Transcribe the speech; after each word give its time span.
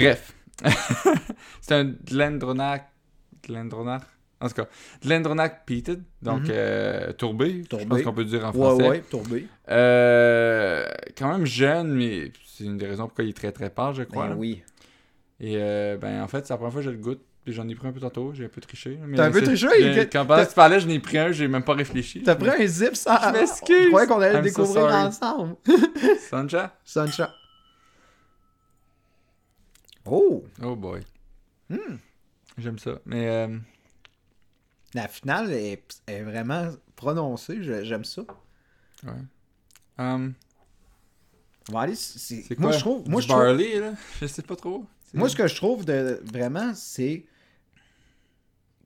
Bref. 0.00 0.34
c'est 1.60 1.74
un 1.74 1.84
Glendronach. 1.84 2.82
Glendronach? 3.46 4.02
En 4.40 4.48
tout 4.48 4.54
cas, 4.54 4.66
Glendronach 5.04 5.64
Peated, 5.66 6.02
donc 6.22 6.42
Mhm. 6.42 6.48
euh, 6.50 7.12
tourbé, 7.12 7.62
je 7.64 7.68
Tourbé. 7.68 7.86
pense 7.86 8.02
qu'on 8.02 8.12
peut 8.12 8.24
dire 8.24 8.44
en 8.46 8.52
français. 8.52 8.88
ouais, 8.88 9.00
tourbé. 9.10 9.46
Euh, 9.68 10.86
quand 11.16 11.32
même 11.32 11.44
jeune, 11.46 11.92
mais 11.94 12.32
c'est 12.46 12.64
une 12.64 12.76
des 12.76 12.86
raisons 12.86 13.06
pourquoi 13.06 13.24
il 13.24 13.30
est 13.30 13.36
très 13.36 13.50
très 13.50 13.68
pâle, 13.70 13.94
je 13.94 14.04
crois. 14.04 14.28
Ben 14.28 14.36
oui. 14.36 14.62
Et 15.40 15.54
euh, 15.56 15.96
ben 15.96 16.22
en 16.22 16.28
fait, 16.28 16.46
c'est 16.46 16.52
la 16.52 16.56
première 16.58 16.72
fois 16.72 16.82
que 16.82 16.86
je 16.86 16.90
le 16.90 16.98
goûte. 16.98 17.20
J'en 17.48 17.66
ai 17.66 17.74
pris 17.74 17.88
un 17.88 17.92
peu 17.92 18.00
tantôt, 18.00 18.32
j'ai 18.34 18.44
un 18.44 18.48
peu 18.48 18.60
triché. 18.60 18.98
T'as 19.16 19.24
un 19.26 19.30
peu 19.30 19.40
triché? 19.42 19.66
Quand 20.12 20.26
pendant 20.26 20.44
que 20.44 20.48
tu 20.50 20.54
parlais, 20.54 20.80
je 20.80 20.86
n'ai 20.86 20.98
pris 21.00 21.16
un, 21.18 21.32
j'ai 21.32 21.48
même 21.48 21.62
pas 21.62 21.72
réfléchi. 21.74 22.22
T'as 22.22 22.34
pris 22.36 22.50
un 22.50 22.66
zip 22.66 22.94
sans. 22.94 23.16
Je 23.20 23.32
m'excuse. 23.32 23.84
Je 23.84 23.88
croyais 23.88 24.06
qu'on 24.06 24.20
allait 24.20 24.32
le 24.42 24.48
so 24.50 24.62
découvrir 24.62 24.84
ensemble. 24.94 25.56
Sancha? 26.28 26.76
Sunshine. 26.84 27.28
Oh! 30.10 30.44
Oh 30.62 30.76
boy. 30.76 31.00
Hmm. 31.70 31.96
J'aime 32.56 32.78
ça. 32.78 32.98
Mais 33.06 33.28
euh, 33.28 33.58
La 34.94 35.06
finale 35.08 35.52
est, 35.52 36.00
est 36.06 36.22
vraiment 36.22 36.70
prononcée. 36.96 37.58
J'aime 37.84 38.04
ça. 38.04 38.22
ouais. 39.04 39.12
Um, 39.98 40.34
On 41.68 41.72
va 41.72 41.80
aller. 41.80 41.94
c'est- 41.94 42.42
c'est 42.42 42.58
moi, 42.58 42.70
quoi? 42.70 42.76
je 42.78 42.82
trouve. 42.82 43.08
Moi, 43.08 43.20
je 43.20 43.28
trouve- 43.28 43.42
là? 43.42 43.92
Je 44.20 44.26
sais 44.26 44.42
pas 44.42 44.56
trop. 44.56 44.84
Moi, 45.14 45.28
ce 45.28 45.36
que 45.36 45.46
je 45.48 45.54
trouve 45.56 45.84
de 45.84 46.20
vraiment, 46.24 46.72
c'est. 46.74 47.24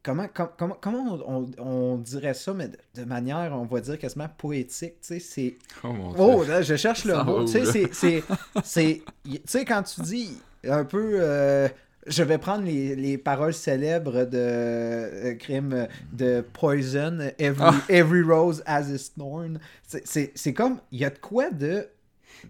Comment, 0.05 0.27
com- 0.34 0.48
comment, 0.59 0.77
comment 0.80 1.19
on, 1.27 1.51
on- 1.59 1.65
on 1.65 1.97
dirait 1.98 2.34
ça, 2.34 2.52
mais 2.52 2.69
de, 2.69 2.77
de 2.97 3.05
manière, 3.05 3.52
on 3.52 3.65
va 3.66 3.80
dire 3.80 3.98
quasiment 3.98 4.28
poétique, 4.37 4.95
tu 5.01 5.06
sais, 5.06 5.20
c'est... 5.20 5.55
Oh 5.84 5.92
mon 5.92 6.15
Oh, 6.19 6.45
là, 6.45 6.61
je 6.62 6.75
cherche 6.75 7.05
le 7.05 7.15
Ça 7.15 7.23
mot, 7.25 7.45
tu 7.45 7.52
sais, 7.52 7.65
c'est... 7.66 7.95
c'est- 7.95 8.25
c'est- 8.65 9.02
y- 9.25 9.38
Tu 9.41 9.42
sais, 9.47 9.65
quand 9.65 9.83
tu 9.84 10.01
dis 10.02 10.38
un 10.69 10.84
peu... 10.84 11.19
euh, 11.20 11.69
je 12.09 12.25
vais 12.25 12.38
prendre 12.38 12.65
les, 12.65 12.97
les 12.97 13.16
paroles 13.16 13.55
célèbres 13.55 14.25
de 14.25 14.38
euh, 14.38 15.34
crime 15.36 15.86
de 16.12 16.41
Poison, 16.53 17.19
Every, 17.39 17.62
Ah. 17.64 17.75
every 17.89 18.23
Rose 18.23 18.61
has 18.67 18.91
its 18.92 19.12
thorn. 19.17 19.61
C'est 19.86 20.53
comme, 20.53 20.80
il 20.91 20.98
y 20.98 21.05
a 21.05 21.11
de 21.11 21.19
quoi 21.19 21.50
de, 21.50 21.86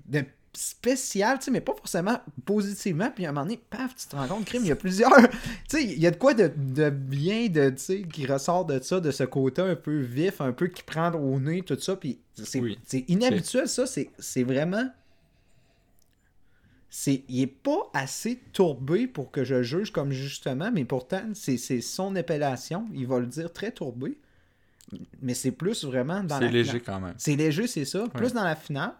de 0.06 0.25
spécial, 0.55 1.39
tu 1.39 1.47
sais, 1.47 1.50
mais 1.50 1.61
pas 1.61 1.75
forcément 1.75 2.20
positivement. 2.45 3.11
Puis 3.11 3.25
à 3.25 3.31
un 3.31 3.33
moment 3.33 3.47
donné, 3.47 3.61
paf, 3.70 3.97
tu 3.97 4.06
te 4.06 4.14
rends 4.17 4.27
compte, 4.28 4.45
crime, 4.45 4.62
il 4.64 4.69
y 4.69 4.72
a 4.72 4.77
plusieurs. 4.77 5.11
tu 5.69 5.78
sais, 5.78 5.84
il 5.84 5.98
y 5.98 6.06
a 6.06 6.11
de 6.11 6.17
quoi 6.17 6.34
de, 6.34 6.53
de 6.56 6.91
bien, 6.91 7.48
de, 7.48 7.70
tu 7.70 7.78
sais, 7.78 8.03
qui 8.03 8.27
ressort 8.27 8.67
de 8.67 8.78
ça, 8.80 9.00
de 9.00 9.11
ce 9.11 9.25
côté 9.25 9.62
un 9.62 9.77
peu 9.77 9.98
vif, 10.00 10.41
un 10.41 10.53
peu 10.53 10.67
qui 10.69 10.83
prend 10.83 11.11
au 11.12 11.41
nez, 11.41 11.62
tout 11.62 11.78
ça. 11.80 11.97
Puis 11.97 12.19
c'est 12.34 12.61
Oui. 12.61 12.78
inhabituel, 13.08 13.69
ça. 13.69 13.84
C'est 13.86 14.42
vraiment. 14.42 14.89
Il 17.06 17.41
est 17.41 17.47
pas 17.47 17.91
assez 17.95 18.36
tourbé 18.53 19.06
pour 19.06 19.30
que 19.30 19.45
je 19.45 19.62
juge 19.62 19.92
comme 19.92 20.12
justement, 20.12 20.70
mais 20.70 20.84
pourtant, 20.84 21.23
c'est 21.33 21.56
son 21.80 22.14
appellation. 22.17 22.86
Il 22.92 23.06
va 23.06 23.19
le 23.19 23.27
dire 23.27 23.50
très 23.50 23.70
tourbé. 23.70 24.19
Mais 25.23 25.33
c'est 25.33 25.53
plus 25.53 25.84
vraiment 25.84 26.23
dans 26.23 26.39
la 26.39 26.47
C'est 26.48 26.53
léger 26.53 26.80
quand 26.80 27.00
même. 27.00 27.14
C'est 27.17 27.36
léger, 27.36 27.67
c'est 27.67 27.86
ça. 27.86 28.06
Plus 28.12 28.34
dans 28.34 28.45
la 28.45 28.56
finale. 28.56 28.92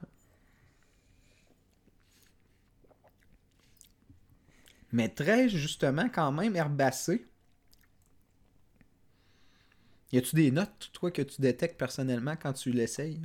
Mais 4.93 5.09
très 5.09 5.49
justement, 5.49 6.09
quand 6.09 6.31
même, 6.33 6.55
herbacé. 6.55 7.27
Y 10.13 10.19
a-tu 10.19 10.37
des 10.37 10.51
notes, 10.51 10.91
toi, 10.93 11.11
que 11.11 11.23
tu 11.23 11.41
détectes 11.41 11.79
personnellement 11.79 12.35
quand 12.41 12.53
tu 12.53 12.71
l'essayes? 12.71 13.21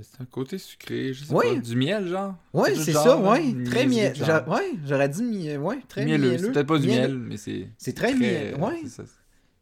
C'est 0.00 0.22
un 0.22 0.24
côté 0.24 0.56
sucré, 0.56 1.12
je 1.12 1.24
sais 1.24 1.34
Oui. 1.34 1.56
pas. 1.56 1.60
Du 1.60 1.76
miel, 1.76 2.06
genre? 2.08 2.36
Oui, 2.54 2.70
c'est 2.76 2.92
ça, 2.92 3.18
oui. 3.18 3.62
Très 3.64 3.84
miel. 3.86 4.14
Oui, 4.46 4.78
j'aurais 4.86 5.08
dit 5.08 5.22
mi- 5.22 5.56
ouais, 5.56 5.80
très 5.86 6.04
Mielleux. 6.06 6.30
mielleux. 6.30 6.38
C'est 6.46 6.52
peut-être 6.52 6.66
pas 6.68 6.78
du 6.78 6.86
miel, 6.86 7.18
mais 7.18 7.36
c'est. 7.36 7.68
C'est 7.76 7.92
très 7.92 8.14
miel- 8.14 8.54
ouais. 8.54 8.82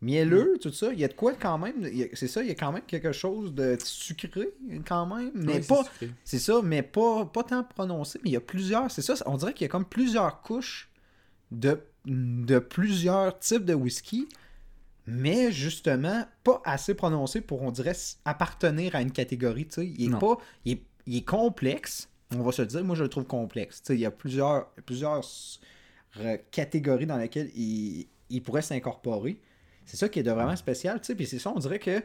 Mielleux, 0.03 0.57
tout 0.61 0.73
ça. 0.73 0.93
Il 0.93 0.99
y 0.99 1.05
a 1.05 1.09
de 1.09 1.13
quoi 1.13 1.35
quand 1.35 1.59
même. 1.59 1.87
C'est 2.15 2.27
ça, 2.27 2.43
il 2.43 2.49
y 2.49 2.51
a 2.51 2.55
quand 2.55 2.73
même 2.73 2.85
quelque 2.87 3.13
chose 3.13 3.53
de 3.55 3.77
sucré, 3.85 4.49
quand 4.87 5.05
même. 5.05 5.31
Mais 5.35 5.61
pas. 5.61 5.85
C'est 6.25 6.39
ça, 6.39 6.63
mais 6.65 6.83
pas, 6.83 7.27
pas 7.27 7.43
tant 7.45 7.63
prononcé. 7.65 8.19
Mais 8.25 8.31
il 8.31 8.33
y 8.33 8.37
a 8.37 8.41
plusieurs. 8.41 8.91
C'est 8.91 9.03
ça, 9.03 9.15
on 9.27 9.37
dirait 9.37 9.53
qu'il 9.53 9.67
y 9.67 9.67
a 9.67 9.69
comme 9.69 9.85
plusieurs 9.85 10.41
couches 10.41 10.89
de, 11.51 11.79
de 12.07 12.59
plusieurs 12.59 13.39
types 13.39 13.67
de 13.67 13.75
whisky. 13.75 14.27
Mais 15.07 15.53
justement, 15.53 16.25
pas 16.45 16.63
assez 16.65 16.95
prononcé 16.95 17.41
pour, 17.43 17.63
on 17.63 17.71
dirait, 17.71 17.97
appartenir 18.25 18.95
à 18.95 19.03
une 19.03 19.13
catégorie. 19.13 19.67
tu 19.67 19.75
sais. 19.75 19.87
Il 19.87 20.05
est 20.05 20.09
Non. 20.09 20.19
pas. 20.19 20.39
Il 20.65 20.73
est, 20.73 20.83
il 21.07 21.17
est 21.17 21.25
complexe. 21.27 22.09
On 22.35 22.43
va 22.43 22.53
se 22.53 22.63
le 22.63 22.69
dire. 22.69 22.83
Moi, 22.85 22.97
je 22.97 23.03
le 23.03 23.09
trouve 23.11 23.25
complexe. 23.25 23.83
Tu 23.83 23.89
sais, 23.89 23.95
Il 23.97 24.01
y 24.01 24.07
a 24.07 24.11
plusieurs, 24.11 24.73
catégories 26.53 27.07
dans 27.07 27.17
lesquelles 27.19 27.51
il, 27.55 28.07
il 28.31 28.43
pourrait 28.43 28.63
s'incorporer. 28.63 29.41
C'est 29.91 29.97
ça 29.97 30.09
qui 30.09 30.21
est 30.21 30.23
de 30.23 30.31
vraiment 30.31 30.55
spécial. 30.55 31.01
tu 31.01 31.07
sais. 31.07 31.15
Puis 31.17 31.27
c'est 31.27 31.41
ça, 31.41 31.51
on 31.53 31.59
dirait 31.59 31.81
que. 31.81 32.01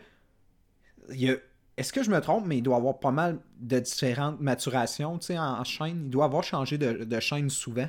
il 1.12 1.40
Est-ce 1.78 1.94
que 1.94 2.02
je 2.02 2.10
me 2.10 2.20
trompe, 2.20 2.46
mais 2.48 2.58
il 2.58 2.64
doit 2.64 2.78
avoir 2.78 3.00
pas 3.00 3.12
mal 3.12 3.38
de 3.60 3.78
différentes 3.80 4.40
maturations 4.42 5.20
tu 5.20 5.28
sais, 5.28 5.38
en, 5.38 5.60
en 5.60 5.64
chaîne. 5.64 6.06
Il 6.06 6.10
doit 6.10 6.26
avoir 6.26 6.44
changé 6.44 6.80
de, 6.80 7.04
de 7.04 7.20
chaîne 7.20 7.52
souvent. 7.52 7.88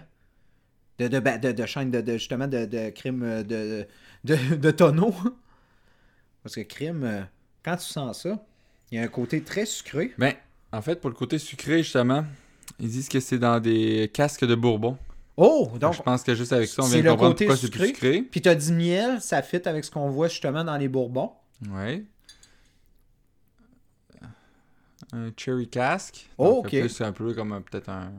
De, 0.99 1.09
de, 1.09 1.19
ben, 1.19 1.41
de, 1.41 1.51
de 1.53 1.65
chaîne, 1.67 1.91
de, 1.91 2.03
de- 2.03 2.13
justement, 2.19 2.47
de, 2.47 2.67
de 2.67 2.91
crime 2.91 3.23
euh, 3.23 3.43
de, 3.43 3.87
de, 4.25 4.57
de 4.57 4.71
tonneau. 4.71 5.15
Parce 6.43 6.55
que 6.57 6.61
crime, 6.61 7.05
euh, 7.05 7.23
quand 7.65 7.77
tu 7.77 7.85
sens 7.87 8.23
ça, 8.25 8.45
il 8.93 8.99
y 8.99 9.01
a 9.01 9.05
un 9.05 9.09
côté 9.09 9.43
très 9.43 9.65
sucré. 9.65 10.13
Ben, 10.19 10.35
en 10.73 10.83
fait, 10.83 11.01
pour 11.01 11.09
le 11.09 11.17
côté 11.17 11.39
sucré, 11.39 11.83
justement, 11.83 12.23
ils 12.79 12.91
disent 12.91 13.09
que 13.09 13.21
c'est 13.21 13.39
dans 13.39 13.61
des 13.61 14.11
casques 14.13 14.45
de 14.45 14.55
Bourbon. 14.55 14.99
Oh! 15.37 15.71
Donc, 15.79 15.95
je 15.95 16.03
pense 16.03 16.23
que 16.23 16.35
juste 16.35 16.53
avec 16.53 16.69
ça, 16.69 16.83
on 16.83 16.87
c'est 16.87 17.01
vient 17.01 17.05
de 17.05 17.11
comprendre 17.11 17.33
côté 17.33 17.47
pourquoi 17.47 17.61
c'est 17.61 17.71
plus 17.71 17.87
sucré. 17.89 18.23
puis 18.23 18.41
t'as 18.41 18.55
dit 18.55 18.73
miel, 18.73 19.21
ça 19.21 19.43
fit 19.43 19.61
avec 19.67 19.85
ce 19.85 19.91
qu'on 19.91 20.09
voit 20.09 20.29
justement 20.29 20.65
dans 20.65 20.77
les 20.77 20.89
Bourbons. 20.89 21.33
Ouais. 21.71 22.05
Un 25.13 25.31
cherry 25.37 25.69
cask. 25.69 26.29
Oh, 26.39 26.63
ok. 26.65 26.75
C'est 26.89 27.05
un 27.05 27.13
peu 27.13 27.33
comme 27.35 27.63
peut-être 27.63 27.89
un. 27.89 28.13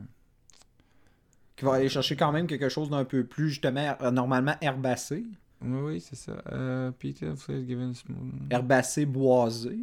Qui 1.56 1.66
va 1.66 1.74
aller 1.74 1.90
chercher 1.90 2.16
quand 2.16 2.32
même 2.32 2.46
quelque 2.46 2.70
chose 2.70 2.90
d'un 2.90 3.04
peu 3.04 3.26
plus, 3.26 3.50
justement, 3.50 3.96
euh, 4.02 4.12
normalement 4.12 4.56
herbacé. 4.62 5.26
Oui, 5.62 5.80
oui, 5.82 6.00
c'est 6.00 6.16
ça. 6.16 6.34
Euh, 6.52 6.92
Peter 6.92 7.34
Given. 7.50 7.94
Herbacé 8.52 9.08
boisé. 9.08 9.80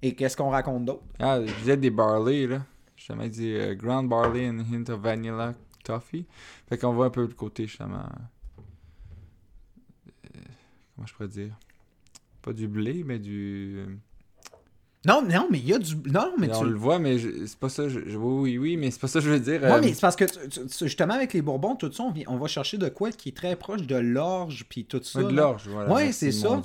Et 0.00 0.14
qu'est-ce 0.14 0.36
qu'on 0.36 0.48
raconte 0.48 0.86
d'autre? 0.86 1.02
Ah, 1.18 1.38
je 1.44 1.52
disais 1.56 1.76
des 1.76 1.90
barley, 1.90 2.46
là. 2.46 2.62
Justement, 2.98 3.22
il 3.22 3.30
dit 3.30 3.52
euh, 3.54 3.74
ground 3.76 4.08
barley 4.10 4.50
and 4.50 4.58
hint 4.70 4.90
of 4.90 5.00
vanilla 5.00 5.54
toffee. 5.84 6.26
Fait 6.68 6.76
qu'on 6.76 6.92
voit 6.92 7.06
un 7.06 7.10
peu 7.10 7.22
le 7.22 7.28
côté, 7.28 7.66
justement. 7.68 8.00
euh, 8.00 8.60
comment 10.94 11.06
je 11.06 11.14
pourrais 11.14 11.28
dire? 11.28 11.54
Pas 12.42 12.52
du 12.52 12.66
blé, 12.68 13.04
mais 13.04 13.18
du. 13.20 13.76
euh, 13.78 13.86
Non, 15.06 15.22
non, 15.22 15.46
mais 15.50 15.58
il 15.58 15.66
y 15.66 15.72
a 15.74 15.78
du. 15.78 15.94
Non, 16.10 16.32
mais 16.38 16.52
on 16.54 16.60
tu. 16.64 16.70
le 16.70 16.76
voit, 16.76 16.98
mais 16.98 17.18
je- 17.18 17.46
c'est 17.46 17.58
pas 17.58 17.68
ça. 17.68 17.88
je- 17.88 18.00
oui, 18.00 18.16
oui, 18.16 18.58
oui, 18.58 18.76
mais 18.76 18.90
c'est 18.90 19.00
pas 19.00 19.06
ça 19.08 19.20
que 19.20 19.26
je 19.26 19.30
veux 19.30 19.40
dire. 19.40 19.60
Euh, 19.64 19.80
mais 19.80 19.94
c'est 19.94 20.00
parce 20.00 20.16
que 20.16 20.24
tu- 20.24 20.48
tu- 20.48 20.66
tu- 20.66 20.84
justement 20.86 21.14
avec 21.14 21.32
les 21.32 21.40
Bourbons, 21.42 21.76
tout 21.76 21.90
ça, 21.92 22.02
on, 22.02 22.10
vient- 22.10 22.24
on 22.26 22.36
va 22.36 22.48
chercher 22.48 22.78
de 22.78 22.88
quoi 22.88 23.12
qui 23.12 23.28
est 23.30 23.36
très 23.36 23.54
proche 23.56 23.82
de 23.82 23.96
l'orge 23.96 24.66
puis 24.68 24.84
tout 24.86 25.00
ça. 25.02 25.20
ouais, 25.20 25.30
de 25.30 25.36
l'orge, 25.36 25.68
voilà. 25.68 25.88
Merci, 26.06 26.32
c'est 26.32 26.48
mon 26.48 26.56
ça. 26.56 26.62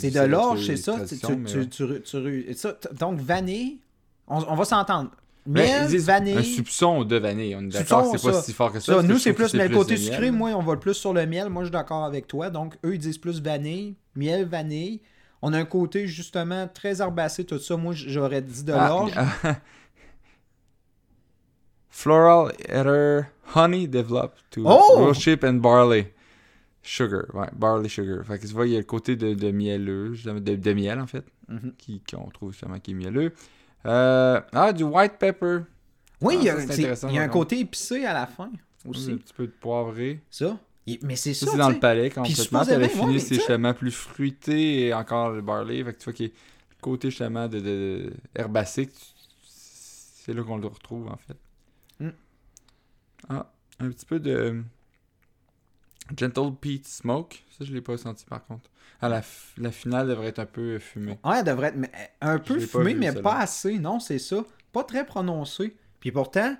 C'est 0.00 0.10
de 0.10 0.20
l'orge, 0.26 0.66
c'est 0.66 0.76
ça. 0.76 0.96
mais 1.36 2.52
ça, 2.54 2.76
donc 2.98 3.20
vanille, 3.20 3.78
on, 4.26 4.38
on 4.48 4.54
va 4.56 4.64
s'entendre. 4.64 5.10
Ben, 5.44 5.64
Miel, 5.66 5.88
disent 5.88 6.06
vanille. 6.06 6.36
Un 6.38 6.42
soupçon 6.42 7.04
de 7.04 7.16
vanille. 7.16 7.56
On 7.56 7.62
est 7.62 7.68
d'accord 7.68 8.06
c'est 8.06 8.24
pas 8.24 8.32
ça. 8.34 8.42
si 8.42 8.52
fort 8.52 8.72
que 8.72 8.78
ça. 8.80 9.02
Nous, 9.02 9.18
c'est 9.18 9.32
plus, 9.32 9.52
mais 9.54 9.66
le 9.68 9.74
côté 9.76 9.96
sucré, 9.96 10.30
moi, 10.30 10.50
on 10.50 10.62
va 10.62 10.76
plus 10.76 10.94
sur 10.94 11.12
le 11.12 11.26
miel. 11.26 11.48
Moi, 11.48 11.62
je 11.62 11.66
suis 11.66 11.72
d'accord 11.72 12.04
avec 12.04 12.28
toi. 12.28 12.48
Donc, 12.50 12.76
eux, 12.84 12.94
ils 12.94 12.98
disent 12.98 13.18
plus 13.18 13.42
vanille, 13.42 13.96
miel, 14.14 14.44
vanille. 14.46 15.00
On 15.42 15.52
a 15.52 15.58
un 15.58 15.64
côté, 15.64 16.06
justement, 16.06 16.68
très 16.68 17.00
herbacé, 17.02 17.44
tout 17.44 17.58
ça. 17.58 17.76
Moi, 17.76 17.92
j'aurais 17.94 18.40
dit 18.42 18.62
de 18.62 18.72
Ah, 18.72 18.88
l'orge. 18.88 19.12
ah, 19.16 19.56
Floral 21.90 22.52
ether 22.68 23.26
honey 23.54 23.86
developed 23.86 24.38
to 24.50 24.62
Oh! 24.64 25.12
chip 25.12 25.44
and 25.44 25.54
barley 25.60 26.12
sugar. 26.82 27.26
Ouais, 27.34 27.48
barley 27.52 27.88
sugar. 27.88 28.24
Fait 28.24 28.38
que 28.38 28.46
tu 28.46 28.54
vois, 28.54 28.66
il 28.66 28.72
y 28.72 28.76
a 28.76 28.78
le 28.78 28.84
côté 28.84 29.14
de, 29.16 29.34
de 29.34 29.50
mielleux, 29.50 30.14
de, 30.24 30.56
de 30.56 30.72
miel 30.72 31.00
en 31.00 31.06
fait, 31.06 31.24
Mhm. 31.48 31.72
qui 31.76 32.00
qu'on 32.00 32.30
trouve 32.30 32.52
justement 32.52 32.78
qui 32.78 32.92
est 32.92 32.94
mielleux. 32.94 33.32
Euh, 33.86 34.40
ah, 34.52 34.72
du 34.72 34.84
white 34.84 35.18
pepper. 35.18 35.60
Oui, 36.20 36.34
Ah, 36.36 36.40
il 36.40 36.44
y 36.44 36.50
a, 36.86 37.10
y 37.12 37.18
un 37.18 37.28
côté 37.28 37.58
épicé 37.60 38.04
à 38.04 38.12
la 38.14 38.26
fin 38.26 38.50
aussi. 38.86 39.12
Un 39.12 39.16
petit 39.16 39.34
peu 39.34 39.46
de 39.46 39.52
poivré. 39.52 40.20
Ça. 40.30 40.58
Mais 41.02 41.16
c'est 41.16 41.34
ça. 41.34 41.46
C'est 41.50 41.56
dans 41.56 41.68
tu 41.68 41.74
le 41.74 41.80
palais 41.80 42.10
complètement. 42.10 42.58
La 42.60 42.64
supposément, 42.64 42.80
ouais, 42.82 42.88
fini, 42.88 43.14
tu 43.14 43.20
sais- 43.20 43.34
justement 43.36 43.74
plus 43.74 43.90
fruité 43.92 44.86
et 44.86 44.94
encore 44.94 45.30
le 45.30 45.40
barley. 45.40 45.82
Fait 45.84 45.92
que 45.94 45.98
tu 45.98 46.04
vois 46.04 46.12
qu'il 46.12 46.26
y 46.26 46.28
a 46.28 46.32
le 46.32 46.80
côté 46.80 47.10
justement 47.10 47.48
de, 47.48 48.12
herbacé. 48.34 48.86
tu- 48.86 48.94
C'est 49.44 50.32
là 50.34 50.42
qu'on 50.44 50.56
le 50.58 50.66
retrouve 50.68 51.08
en 51.08 51.16
fait. 51.16 51.36
Mm. 52.04 52.10
Ah, 53.28 53.52
un 53.80 53.90
petit 53.90 54.06
peu 54.06 54.20
de 54.20 54.62
Gentle 56.16 56.54
Peat 56.60 56.86
Smoke. 56.86 57.42
Ça, 57.50 57.64
je 57.64 57.72
l'ai 57.72 57.80
pas 57.80 57.96
senti 57.96 58.24
par 58.24 58.44
contre. 58.44 58.70
Ah, 59.00 59.08
la, 59.08 59.22
la 59.58 59.72
finale 59.72 60.08
devrait 60.08 60.28
être 60.28 60.38
un 60.38 60.46
peu 60.46 60.78
fumée. 60.78 61.18
Ouais, 61.24 61.38
elle 61.38 61.44
devrait 61.44 61.68
être 61.68 61.76
mais, 61.76 61.90
un 62.20 62.38
peu 62.38 62.54
l'ai 62.54 62.66
pas 62.66 62.78
fumé, 62.78 62.94
vu, 62.94 63.00
mais 63.00 63.12
pas 63.20 63.38
assez. 63.38 63.78
Non, 63.78 63.98
c'est 63.98 64.18
ça. 64.18 64.44
pas 64.72 64.84
très 64.84 65.04
prononcé. 65.04 65.76
Puis 65.98 66.12
pourtant, 66.12 66.56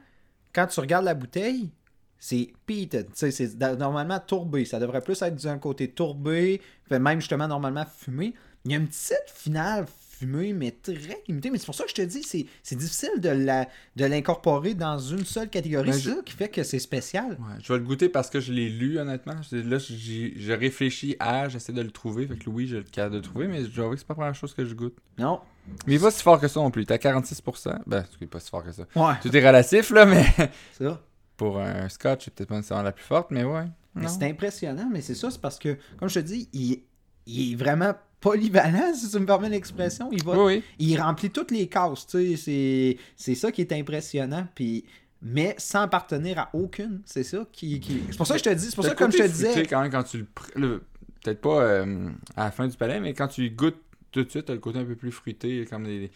quand 0.52 0.66
tu 0.66 0.80
regardes 0.80 1.04
la 1.04 1.14
bouteille, 1.14 1.70
c'est 2.18 2.52
peated. 2.66 3.12
Tu 3.12 3.30
sais, 3.30 3.30
c'est 3.30 3.56
normalement 3.76 4.20
tourbé. 4.20 4.64
Ça 4.64 4.78
devrait 4.78 5.00
plus 5.00 5.20
être 5.22 5.42
d'un 5.42 5.58
côté 5.58 5.90
tourbé, 5.90 6.60
même 6.90 7.20
justement 7.20 7.48
normalement 7.48 7.84
fumé. 7.84 8.34
Il 8.64 8.72
y 8.72 8.74
a 8.74 8.78
une 8.78 8.86
petite 8.86 9.30
finale 9.32 9.86
fumée, 10.22 10.52
mais 10.52 10.70
très 10.70 11.22
limitée. 11.28 11.50
Mais 11.50 11.58
c'est 11.58 11.66
pour 11.66 11.74
ça 11.74 11.84
que 11.84 11.90
je 11.90 11.94
te 11.94 12.02
dis, 12.02 12.22
c'est 12.22 12.46
c'est 12.62 12.76
difficile 12.76 13.10
de 13.20 13.28
la 13.28 13.68
de 13.96 14.04
l'incorporer 14.04 14.74
dans 14.74 14.98
une 14.98 15.24
seule 15.24 15.48
catégorie. 15.50 15.90
Ben, 15.90 15.92
c'est 15.94 16.00
je- 16.00 16.10
ça 16.10 16.22
qui 16.24 16.32
fait 16.34 16.48
que 16.48 16.62
c'est 16.62 16.78
spécial. 16.78 17.32
Ouais, 17.32 17.58
je 17.62 17.72
vais 17.72 17.78
le 17.78 17.84
goûter 17.84 18.08
parce 18.08 18.30
que 18.30 18.40
je 18.40 18.52
l'ai 18.52 18.68
lu, 18.68 18.98
honnêtement. 18.98 19.34
C'est- 19.48 19.62
Là, 19.62 19.78
j'ai 19.78 20.32
j'ai 20.36 20.54
réfléchi 20.54 21.16
à, 21.20 21.48
j'essaie 21.48 21.72
de 21.72 21.82
le 21.82 21.90
trouver. 21.90 22.26
Fait 22.26 22.36
que 22.36 22.48
oui, 22.50 22.66
j'ai 22.66 22.78
le 22.78 22.82
cas 22.84 23.08
de 23.08 23.16
le 23.16 23.22
trouver, 23.22 23.48
mais 23.48 23.64
je 23.64 23.68
que 23.70 23.96
c'est 23.96 24.06
pas 24.06 24.12
la 24.12 24.16
première 24.16 24.34
chose 24.34 24.54
que 24.54 24.64
je 24.64 24.74
goûte. 24.74 24.96
Non. 25.18 25.40
Mais 25.86 25.94
il 25.94 25.96
est 25.96 25.98
pas 26.02 26.10
si 26.10 26.22
fort 26.22 26.40
que 26.40 26.48
ça 26.48 26.58
non 26.60 26.70
plus. 26.70 26.84
T'as 26.84 26.98
46%. 26.98 27.78
Ben, 27.86 28.04
c'est 28.18 28.26
pas 28.26 28.40
si 28.40 28.50
fort 28.50 28.64
que 28.64 28.72
ça. 28.72 28.84
Ouais. 28.96 29.14
Tout 29.22 29.36
est 29.36 29.46
relatif, 29.46 29.90
là, 29.90 30.04
mais 30.06 30.24
Ça. 30.78 31.00
pour 31.36 31.58
un 31.60 31.88
scotch, 31.88 32.24
c'est 32.24 32.34
peut-être 32.34 32.48
pas 32.48 32.56
nécessairement 32.56 32.82
la 32.84 32.92
plus 32.92 33.04
forte, 33.04 33.30
mais 33.30 33.44
ouais. 33.44 33.64
Mais 33.94 34.08
c'est 34.08 34.24
impressionnant, 34.24 34.88
mais 34.90 35.02
c'est 35.02 35.14
ça, 35.14 35.30
c'est 35.30 35.40
parce 35.40 35.58
que, 35.58 35.76
comme 35.98 36.08
je 36.08 36.14
te 36.20 36.24
dis, 36.24 36.48
il, 36.54 36.82
il 37.26 37.52
est 37.52 37.56
vraiment 37.56 37.92
polyvalent, 38.22 38.94
si 38.94 39.10
tu 39.10 39.18
me 39.18 39.26
permets 39.26 39.50
l'expression. 39.50 40.08
Il 40.12 40.24
va, 40.24 40.32
Oui, 40.32 40.54
oui. 40.56 40.62
il 40.78 40.98
remplit 40.98 41.28
toutes 41.30 41.50
les 41.50 41.66
cases, 41.66 42.06
tu 42.06 42.18
sais. 42.30 42.36
C'est, 42.36 42.96
c'est 43.16 43.34
ça 43.34 43.52
qui 43.52 43.60
est 43.60 43.72
impressionnant, 43.72 44.46
puis 44.54 44.84
mais 45.24 45.54
sans 45.58 45.82
appartenir 45.82 46.38
à 46.38 46.50
aucune. 46.54 47.00
C'est 47.04 47.22
ça 47.22 47.46
qui. 47.52 47.78
qui- 47.80 48.02
C'est 48.10 48.16
pour 48.16 48.26
ça 48.26 48.34
que 48.34 48.38
je 48.40 48.44
te 48.44 48.54
dis, 48.54 48.64
c'est 48.70 48.74
pour 48.74 48.84
ça 48.84 48.90
que, 48.94 48.98
comme 48.98 49.12
je 49.12 49.18
te 49.18 49.22
disais. 49.26 49.66
quand 49.66 49.82
même 49.82 49.90
quand 49.92 50.02
tu 50.04 50.24
le. 50.56 50.82
Peut-être 51.22 51.40
pas 51.40 51.60
euh, 51.62 52.08
à 52.36 52.44
la 52.46 52.50
fin 52.50 52.66
du 52.66 52.76
palais, 52.76 52.98
mais 52.98 53.14
quand 53.14 53.28
tu 53.28 53.48
goûtes 53.50 53.76
tout 54.10 54.24
de 54.24 54.28
suite, 54.30 54.46
t'as 54.46 54.54
le 54.54 54.58
côté 54.58 54.78
un 54.80 54.84
peu 54.84 54.96
plus 54.96 55.12
fruité, 55.12 55.64
comme 55.70 55.84
des. 55.84 56.10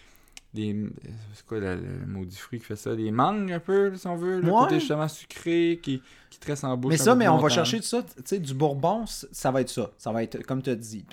Des 0.56 0.74
euh, 0.74 0.90
c'est 1.34 1.46
quoi 1.46 1.60
le, 1.60 1.76
le 1.76 2.06
maudit 2.06 2.36
fruit 2.36 2.58
qui 2.58 2.64
fait 2.64 2.74
ça? 2.76 2.96
Des 2.96 3.10
mangues 3.12 3.52
un 3.52 3.60
peu, 3.60 3.94
si 3.96 4.06
on 4.06 4.16
veut. 4.16 4.40
Le 4.40 4.46
Ouais. 4.50 4.58
côté 4.64 4.80
justement 4.80 5.06
sucré 5.06 5.78
qui, 5.82 6.02
qui 6.30 6.38
te 6.40 6.46
reste 6.46 6.64
en 6.64 6.76
bouche. 6.76 6.90
Mais 6.90 6.96
ça, 6.96 7.14
mais 7.14 7.28
on 7.28 7.38
va 7.38 7.48
chercher 7.48 7.78
de 7.78 7.84
ça, 7.84 8.02
tu 8.02 8.22
sais, 8.24 8.38
du 8.38 8.52
bourbon, 8.54 9.04
ça 9.06 9.50
va 9.50 9.60
être 9.60 9.68
ça. 9.70 9.90
Ça 9.98 10.10
va 10.12 10.22
être, 10.24 10.42
comme 10.44 10.62
tu 10.62 10.70
as 10.70 10.74
dit, 10.74 11.04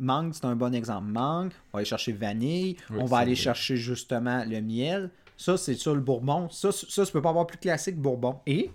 mangue, 0.00 0.32
c'est 0.34 0.44
un 0.44 0.56
bon 0.56 0.74
exemple. 0.74 1.06
Mangue, 1.06 1.52
on 1.72 1.76
va 1.76 1.78
aller 1.78 1.84
chercher 1.84 2.12
vanille, 2.12 2.76
Oui, 2.90 2.96
on 3.00 3.04
va 3.04 3.18
aller 3.18 3.34
vrai. 3.34 3.42
chercher 3.42 3.76
justement 3.76 4.44
le 4.44 4.60
miel. 4.60 5.10
Ça, 5.36 5.56
c'est 5.56 5.74
ça 5.74 5.92
le 5.92 6.00
bourbon. 6.00 6.48
Ça, 6.50 6.70
ça, 6.72 7.04
tu 7.04 7.12
peux 7.12 7.20
pas 7.22 7.28
avoir 7.30 7.46
plus 7.46 7.58
classique 7.58 7.96
bourbon. 7.96 8.40
Et 8.46 8.70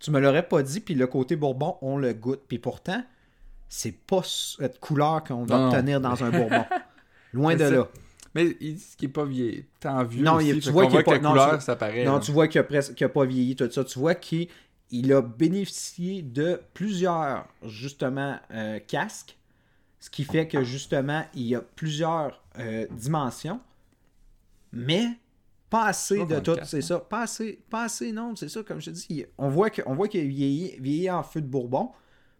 tu 0.00 0.10
me 0.10 0.18
l'aurais 0.20 0.46
pas 0.48 0.62
dit, 0.62 0.80
puis 0.80 0.94
le 0.94 1.06
côté 1.06 1.36
bourbon, 1.36 1.76
on 1.82 1.98
le 1.98 2.12
goûte. 2.14 2.40
Puis 2.48 2.58
pourtant, 2.58 3.02
c'est 3.68 3.92
pas 3.92 4.22
cette 4.24 4.80
couleur 4.80 5.22
qu'on 5.24 5.44
va 5.44 5.58
Non, 5.58 5.68
obtenir 5.68 6.00
dans 6.00 6.24
un 6.24 6.30
bourbon. 6.30 6.64
Loin 7.34 7.54
de 7.54 7.64
là. 7.64 7.88
Mais 8.44 8.56
ils 8.60 8.74
disent 8.74 8.94
qu'il 8.96 9.08
est 9.08 9.12
pas 9.12 9.24
vieilli. 9.24 9.64
Tant 9.80 10.04
vieux. 10.04 10.22
Non, 10.24 10.36
aussi, 10.36 10.48
il- 10.50 10.60
tu 10.60 10.70
vois 10.70 10.86
qu'il 10.86 11.02
pas- 11.02 11.18
non, 11.18 11.30
couleur, 11.30 11.58
tu- 11.58 11.64
ça 11.64 11.76
paraît. 11.76 12.04
Non, 12.04 12.20
tu 12.20 12.30
vois 12.32 12.48
qu'il 12.48 12.60
a, 12.60 12.64
presque, 12.64 12.94
qu'il 12.94 13.04
a 13.04 13.08
pas 13.08 13.24
vieilli, 13.24 13.56
tout 13.56 13.70
ça. 13.70 13.84
Tu 13.84 13.98
vois 13.98 14.14
qu'il 14.14 14.48
il 14.90 15.12
a 15.12 15.20
bénéficié 15.20 16.22
de 16.22 16.60
plusieurs, 16.72 17.46
justement, 17.66 18.38
euh, 18.52 18.78
casques. 18.86 19.36
Ce 20.00 20.08
qui 20.10 20.24
fait 20.24 20.46
que, 20.48 20.62
justement, 20.64 21.24
il 21.34 21.42
y 21.42 21.54
a 21.54 21.60
plusieurs 21.60 22.42
euh, 22.58 22.86
dimensions. 22.92 23.60
Mais 24.72 25.06
pas 25.70 25.86
assez 25.86 26.18
de 26.26 26.40
tout, 26.40 26.52
c'est 26.64 26.80
ça. 26.82 26.98
Pas 27.00 27.22
assez, 27.22 27.58
pas 27.68 27.84
assez, 27.84 28.12
non, 28.12 28.34
c'est 28.36 28.48
ça, 28.48 28.62
comme 28.62 28.80
je 28.80 28.86
te 28.86 28.90
dis. 28.90 29.06
il- 29.10 29.26
On 29.38 29.48
voit 29.48 29.70
qu'il 29.70 29.84
a 29.86 30.24
vieilli, 30.24 30.76
vieilli 30.80 31.10
en 31.10 31.22
feu 31.22 31.40
de 31.40 31.46
Bourbon. 31.46 31.90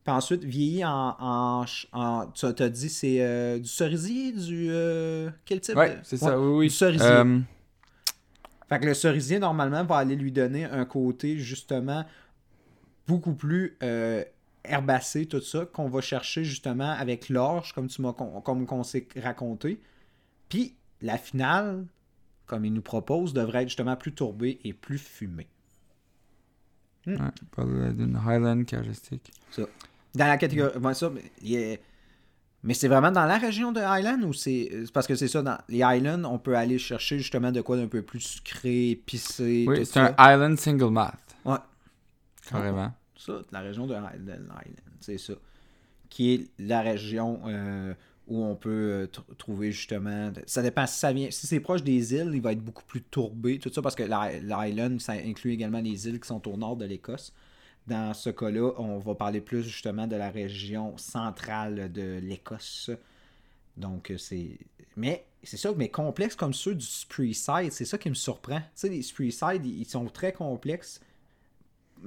Puis 0.08 0.16
ensuite, 0.16 0.42
vieilli 0.42 0.82
en. 0.86 1.14
en, 1.20 1.64
en- 1.92 2.26
tu 2.28 2.46
as 2.46 2.68
dit, 2.70 2.88
c'est 2.88 3.20
euh, 3.20 3.58
du 3.58 3.68
cerisier, 3.68 4.32
du. 4.32 4.68
euh, 4.70 5.28
quel 5.44 5.60
type 5.60 5.76
Ouais, 5.76 5.96
de- 5.96 6.00
c'est 6.02 6.22
Ouais, 6.22 6.28
ça, 6.30 6.40
oui, 6.40 6.56
oui. 6.60 6.68
Du 6.68 6.74
cerisier. 6.74 7.06
Euh, 7.06 7.38
Fait 8.70 8.80
que 8.80 8.86
le 8.86 8.94
cerisier, 8.94 9.38
normalement, 9.38 9.84
va 9.84 9.96
aller 9.98 10.16
lui 10.16 10.32
donner 10.32 10.64
un 10.64 10.86
côté, 10.86 11.36
justement, 11.36 12.06
beaucoup 13.06 13.34
plus 13.34 13.76
euh, 13.82 14.24
herbacé, 14.64 15.26
tout 15.26 15.42
ça, 15.42 15.66
qu'on 15.66 15.90
va 15.90 16.00
chercher, 16.00 16.42
justement, 16.42 16.90
avec 16.92 17.28
l'orge, 17.28 17.74
comme 17.74 17.88
tu 17.88 18.00
m'as 18.00 18.14
comme 18.14 18.64
qu'on 18.64 18.84
s'est 18.84 19.06
raconté. 19.22 19.78
Puis, 20.48 20.74
la 21.02 21.18
finale, 21.18 21.84
comme 22.46 22.64
il 22.64 22.72
nous 22.72 22.80
propose, 22.80 23.34
devrait 23.34 23.64
être 23.64 23.68
justement 23.68 23.96
plus 23.96 24.12
tourbée 24.12 24.58
et 24.64 24.72
plus 24.72 24.96
fumée. 24.96 25.48
ouais, 27.06 27.16
pas 27.54 27.64
de- 27.64 27.92
d'une 27.92 28.16
Highland 28.16 28.64
Carestic. 28.64 29.30
Dans 30.14 30.26
la 30.26 30.36
catégorie... 30.36 30.72
ça, 30.94 31.12
mais 32.64 32.74
c'est 32.74 32.88
vraiment 32.88 33.12
dans 33.12 33.24
la 33.24 33.38
région 33.38 33.70
de 33.70 33.80
Highland 33.80 34.22
ou 34.24 34.32
c'est... 34.32 34.68
Parce 34.92 35.06
que 35.06 35.14
c'est 35.14 35.28
ça, 35.28 35.42
dans 35.42 35.58
les 35.68 35.82
Highlands, 35.82 36.24
on 36.24 36.38
peut 36.38 36.56
aller 36.56 36.78
chercher 36.78 37.18
justement 37.18 37.52
de 37.52 37.60
quoi 37.60 37.76
d'un 37.76 37.86
peu 37.86 38.02
plus 38.02 38.20
sucré, 38.20 38.90
épicé, 38.90 39.64
Oui, 39.68 39.86
c'est 39.86 40.00
un 40.00 40.14
Island 40.18 40.58
Single 40.58 40.90
Malt. 40.90 41.14
Ouais. 41.44 41.58
Carrément. 42.50 42.92
Ça, 43.16 43.42
la 43.52 43.60
région 43.60 43.86
de 43.86 43.94
Highland, 43.94 44.48
c'est 45.00 45.18
ça. 45.18 45.34
Qui 46.08 46.34
est 46.34 46.48
la 46.58 46.80
région 46.80 47.40
euh, 47.46 47.94
où 48.26 48.42
on 48.42 48.56
peut 48.56 48.70
euh, 48.70 49.06
tr- 49.06 49.36
trouver 49.36 49.70
justement. 49.70 50.32
Ça 50.46 50.62
dépend 50.62 50.86
si 50.86 50.98
ça 50.98 51.12
vient. 51.12 51.30
Si 51.30 51.46
c'est 51.46 51.60
proche 51.60 51.84
des 51.84 52.14
îles, 52.14 52.30
il 52.34 52.40
va 52.40 52.52
être 52.52 52.64
beaucoup 52.64 52.84
plus 52.84 53.02
tourbé, 53.02 53.58
tout 53.58 53.72
ça, 53.72 53.82
parce 53.82 53.94
que 53.94 54.02
l'I- 54.02 54.40
l'Highland, 54.42 54.98
ça 54.98 55.12
inclut 55.12 55.52
également 55.52 55.80
les 55.80 56.08
îles 56.08 56.18
qui 56.18 56.26
sont 56.26 56.46
au 56.48 56.56
nord 56.56 56.76
de 56.76 56.86
l'Écosse. 56.86 57.32
Dans 57.88 58.12
ce 58.12 58.28
cas-là, 58.28 58.72
on 58.76 58.98
va 58.98 59.14
parler 59.14 59.40
plus 59.40 59.62
justement 59.62 60.06
de 60.06 60.14
la 60.14 60.28
région 60.28 60.96
centrale 60.98 61.90
de 61.90 62.18
l'Écosse. 62.22 62.90
Donc, 63.78 64.10
euh, 64.10 64.18
c'est. 64.18 64.58
Mais 64.96 65.24
c'est 65.42 65.56
ça, 65.56 65.72
mais 65.74 65.88
complexe 65.88 66.34
comme 66.34 66.52
ceux 66.52 66.74
du 66.74 66.84
Spreeside, 66.84 67.72
c'est 67.72 67.86
ça 67.86 67.96
qui 67.96 68.10
me 68.10 68.14
surprend. 68.14 68.58
Tu 68.58 68.66
sais, 68.74 68.88
les 68.90 69.02
Spreeside, 69.02 69.64
ils 69.64 69.86
sont 69.86 70.04
très 70.06 70.32
complexes. 70.32 71.00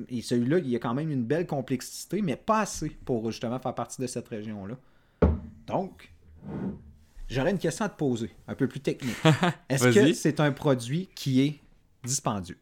Et 0.10 0.22
celui-là, 0.22 0.60
il 0.60 0.70
y 0.70 0.76
a 0.76 0.80
quand 0.80 0.94
même 0.94 1.10
une 1.10 1.24
belle 1.24 1.48
complexité, 1.48 2.22
mais 2.22 2.36
pas 2.36 2.62
assez 2.62 2.90
pour 2.90 3.32
justement 3.32 3.60
faire 3.60 3.74
partie 3.74 4.02
de 4.02 4.08
cette 4.08 4.28
région-là. 4.28 4.78
Donc, 5.66 6.14
j'aurais 7.28 7.52
une 7.52 7.58
question 7.58 7.86
à 7.86 7.90
te 7.90 7.98
poser, 7.98 8.30
un 8.48 8.56
peu 8.56 8.68
plus 8.68 8.82
technique. 8.82 9.16
Est-ce 9.70 9.88
que 9.90 10.14
c'est 10.14 10.40
un 10.40 10.52
produit 10.52 11.10
qui 11.16 11.42
est 11.42 11.60
dispendieux? 12.04 12.58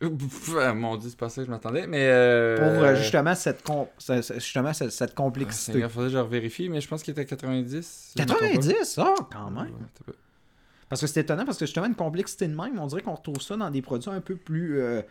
Ah, 0.00 0.74
Mon 0.74 0.96
dieu, 0.96 1.10
c'est 1.10 1.18
pas 1.18 1.28
ça 1.28 1.40
que 1.42 1.46
je 1.46 1.50
m'attendais, 1.50 1.86
mais. 1.86 2.06
Euh... 2.08 2.56
Pour 2.56 2.84
euh, 2.84 2.94
justement 2.94 3.34
cette, 3.34 3.62
com- 3.62 3.86
justement 4.34 4.72
cette, 4.72 4.92
cette 4.92 5.10
Ah, 5.12 5.16
complexité. 5.16 5.78
Il 5.80 5.88
faudrait 5.88 6.08
que 6.10 6.14
je 6.16 6.22
vérifie, 6.22 6.68
mais 6.68 6.80
je 6.80 6.86
pense 6.88 7.02
qu'il 7.02 7.12
était 7.12 7.22
à 7.22 7.24
90. 7.24 7.84
si 7.86 8.12
je 8.16 8.22
me 8.22 8.26
trompe 8.28 8.38
pas. 8.40 8.46
90, 8.48 8.98
ah, 8.98 9.14
quand 9.32 9.50
même. 9.50 9.64
Ouais, 10.06 10.14
Parce 10.88 11.00
que 11.00 11.06
c'est 11.08 11.20
étonnant, 11.20 11.44
parce 11.44 11.58
que 11.58 11.66
justement, 11.66 11.86
une 11.86 11.94
complexité 11.96 12.46
de 12.46 12.54
même, 12.54 12.78
on 12.78 12.86
dirait 12.86 13.02
qu'on 13.02 13.14
retrouve 13.14 13.40
ça 13.42 13.56
dans 13.56 13.70
des 13.70 13.82
produits 13.82 14.10
un 14.10 14.20
peu 14.20 14.36
plus. 14.36 14.78
euh, 14.80 15.02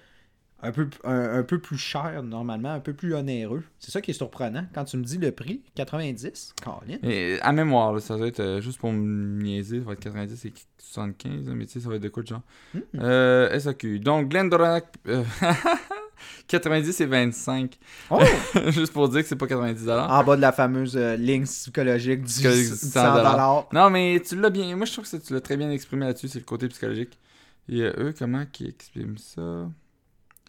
un, 0.62 0.72
peu, 0.72 0.90
un, 1.04 1.40
un 1.40 1.44
peu 1.44 1.60
plus 1.60 1.78
chers, 1.78 2.24
normalement, 2.24 2.72
un 2.74 2.80
peu 2.80 2.94
plus 2.94 3.14
onéreux. 3.14 3.64
C'est 3.80 3.92
ça 3.92 4.02
qui 4.02 4.12
est 4.12 4.16
surprenant. 4.16 4.66
Quand 4.74 4.86
tu 4.86 4.98
me 4.98 5.04
dis 5.04 5.18
le 5.18 5.32
prix, 5.32 5.62
90, 5.76 6.54
Colin. 6.64 6.98
Mais 7.04 7.40
à 7.42 7.52
mémoire, 7.52 7.94
là, 7.94 8.00
ça 8.00 8.18
doit 8.18 8.28
être 8.28 8.40
euh, 8.40 8.62
juste 8.62 8.80
pour 8.80 8.92
me 8.92 9.42
niaiser, 9.42 9.80
ça 9.80 9.86
va 9.86 9.94
être 9.94 10.00
90 10.00 10.46
et 10.46 10.54
75, 10.80 11.48
là, 11.48 11.54
mais 11.56 11.66
tu 11.66 11.74
sais, 11.74 11.80
ça 11.80 11.90
va 11.90 11.96
être 11.96 12.02
de 12.02 12.10
quoi 12.10 12.24
de 12.24 12.28
genre? 12.28 12.42
Hmm. 12.74 12.80
Euh, 13.00 13.60
SAQ. 13.60 14.00
Donc, 14.00 14.30
Glendronach. 14.30 14.86
euh, 15.08 15.24
90 16.48 17.02
et 17.02 17.06
25. 17.06 17.78
Oh! 18.10 18.20
juste 18.70 18.94
pour 18.94 19.10
dire 19.10 19.22
que 19.22 19.28
c'est 19.28 19.36
pas 19.36 19.48
90 19.48 19.90
en 19.90 20.24
bas 20.24 20.36
de 20.36 20.42
la 20.42 20.52
fameuse 20.52 20.96
euh, 20.98 21.16
ligne 21.16 21.44
psychologique 21.44 22.22
du 22.22 22.28
Psychologique 22.28 22.66
100 22.68 22.86
du 22.88 22.92
100 22.92 23.16
dollars. 23.16 23.68
Non, 23.74 23.90
mais 23.90 24.22
tu 24.26 24.36
l'as 24.40 24.50
bien. 24.50 24.76
Moi, 24.76 24.86
je 24.86 24.94
trouve 24.94 25.10
que 25.10 25.18
tu 25.18 25.34
l'as 25.34 25.42
très 25.42 25.58
bien 25.58 25.70
exprimé 25.72 26.06
là-dessus, 26.06 26.28
c'est 26.28 26.40
le 26.40 26.46
côté 26.46 26.68
psychologique. 26.70 27.18
Et 27.70 27.82
euh, 27.82 27.94
eux, 27.98 28.14
comment 28.18 28.46
qu'ils 28.52 28.70
expriment 28.70 29.18
ça? 29.18 29.70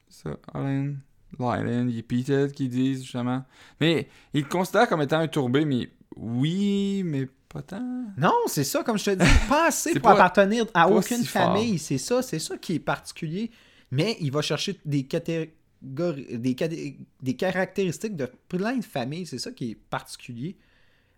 Ça, 0.08 0.36
Allen. 0.52 1.00
Lylan, 1.38 1.88
il 1.88 2.52
qui 2.52 2.68
disent 2.68 3.02
justement. 3.02 3.44
Mais 3.80 4.08
ils 4.32 4.42
le 4.42 4.48
considèrent 4.48 4.88
comme 4.88 5.02
étant 5.02 5.18
un 5.18 5.28
tourbé, 5.28 5.64
mais 5.64 5.90
oui, 6.16 7.02
mais 7.04 7.28
pas 7.48 7.62
tant. 7.62 8.04
Non, 8.16 8.34
c'est 8.46 8.64
ça, 8.64 8.82
comme 8.82 8.98
je 8.98 9.04
te 9.04 9.10
dis, 9.10 9.30
pas 9.48 9.68
assez 9.68 9.92
pour 9.92 10.02
pas- 10.02 10.12
appartenir 10.12 10.66
à 10.74 10.88
aucune 10.88 11.18
si 11.18 11.26
famille. 11.26 11.78
C'est 11.78 11.98
ça, 11.98 12.22
c'est 12.22 12.38
ça 12.38 12.56
qui 12.56 12.74
est 12.74 12.80
particulier. 12.80 13.50
Mais 13.90 14.16
il 14.20 14.30
va 14.30 14.42
chercher 14.42 14.78
des 14.84 15.04
catégories, 15.04 16.38
des, 16.38 17.34
caractéristiques 17.34 18.16
de 18.16 18.30
plein 18.48 18.76
de 18.76 18.84
familles. 18.84 19.26
C'est 19.26 19.38
ça 19.38 19.50
qui 19.50 19.72
est 19.72 19.74
particulier. 19.74 20.56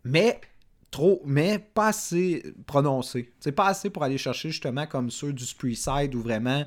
Mais 0.04 0.40
trop, 0.90 1.20
mais 1.24 1.58
pas 1.58 1.88
assez 1.88 2.54
prononcé. 2.66 3.32
C'est 3.40 3.52
pas 3.52 3.68
assez 3.68 3.90
pour 3.90 4.04
aller 4.04 4.18
chercher 4.18 4.50
justement 4.50 4.86
comme 4.86 5.10
ceux 5.10 5.32
du 5.32 5.44
Spreeside 5.44 6.14
où 6.14 6.20
vraiment, 6.20 6.64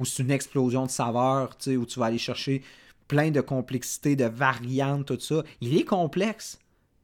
où 0.00 0.04
c'est 0.04 0.22
une 0.22 0.30
explosion 0.30 0.86
de 0.86 0.90
saveurs, 0.90 1.56
tu 1.56 1.70
sais, 1.70 1.76
où 1.76 1.86
tu 1.86 1.98
vas 2.00 2.06
aller 2.06 2.18
chercher 2.18 2.62
plein 3.08 3.30
de 3.30 3.40
complexité, 3.40 4.16
de 4.16 4.24
variantes, 4.24 5.06
tout 5.06 5.20
ça. 5.20 5.42
Il 5.60 5.76
est 5.76 5.84
complexe, 5.84 6.58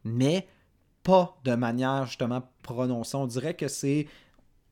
mais 0.04 0.46
pas 1.02 1.36
de 1.44 1.54
manière 1.54 2.06
justement 2.06 2.42
prononcée. 2.62 3.16
On 3.16 3.26
dirait 3.26 3.54
que 3.54 3.68
c'est 3.68 4.06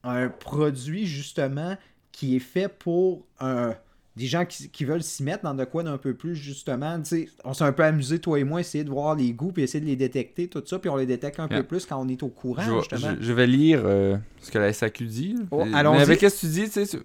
un 0.04 0.28
produit 0.28 1.06
justement 1.06 1.76
qui 2.12 2.36
est 2.36 2.40
fait 2.40 2.68
pour 2.68 3.26
un 3.40 3.74
des 4.16 4.26
gens 4.26 4.44
qui, 4.44 4.68
qui 4.70 4.84
veulent 4.84 5.02
s'y 5.04 5.22
mettre 5.22 5.44
dans 5.44 5.54
de 5.54 5.64
quoi 5.64 5.84
d'un 5.84 5.96
peu 5.96 6.12
plus, 6.12 6.34
justement, 6.34 6.98
tu 7.00 7.04
sais, 7.08 7.28
on 7.44 7.54
s'est 7.54 7.62
un 7.62 7.70
peu 7.72 7.84
amusé, 7.84 8.18
toi 8.18 8.36
et 8.40 8.42
moi, 8.42 8.58
essayer 8.60 8.82
de 8.82 8.90
voir 8.90 9.14
les 9.14 9.32
goûts, 9.32 9.52
puis 9.52 9.62
essayer 9.62 9.80
de 9.80 9.86
les 9.86 9.94
détecter, 9.94 10.48
tout 10.48 10.60
ça, 10.66 10.80
puis 10.80 10.90
on 10.90 10.96
les 10.96 11.06
détecte 11.06 11.38
un 11.38 11.46
Yeah. 11.46 11.58
peu 11.60 11.62
plus 11.68 11.86
quand 11.86 12.02
on 12.04 12.08
est 12.08 12.20
au 12.24 12.28
courant, 12.28 12.62
Je, 12.62 12.78
justement. 12.80 13.14
je- 13.16 13.24
je 13.24 13.32
vais 13.32 13.46
lire 13.46 13.82
euh, 13.84 14.16
ce 14.40 14.50
que 14.50 14.58
la 14.58 14.72
SAQ 14.72 15.04
dit. 15.06 15.36
Oh, 15.52 15.64
Mais 15.64 15.72
avec 15.76 16.18
ce 16.18 16.26
que 16.26 16.40
tu 16.40 16.46
dis, 16.48 16.68
tu 16.68 16.84
sais, 16.84 16.98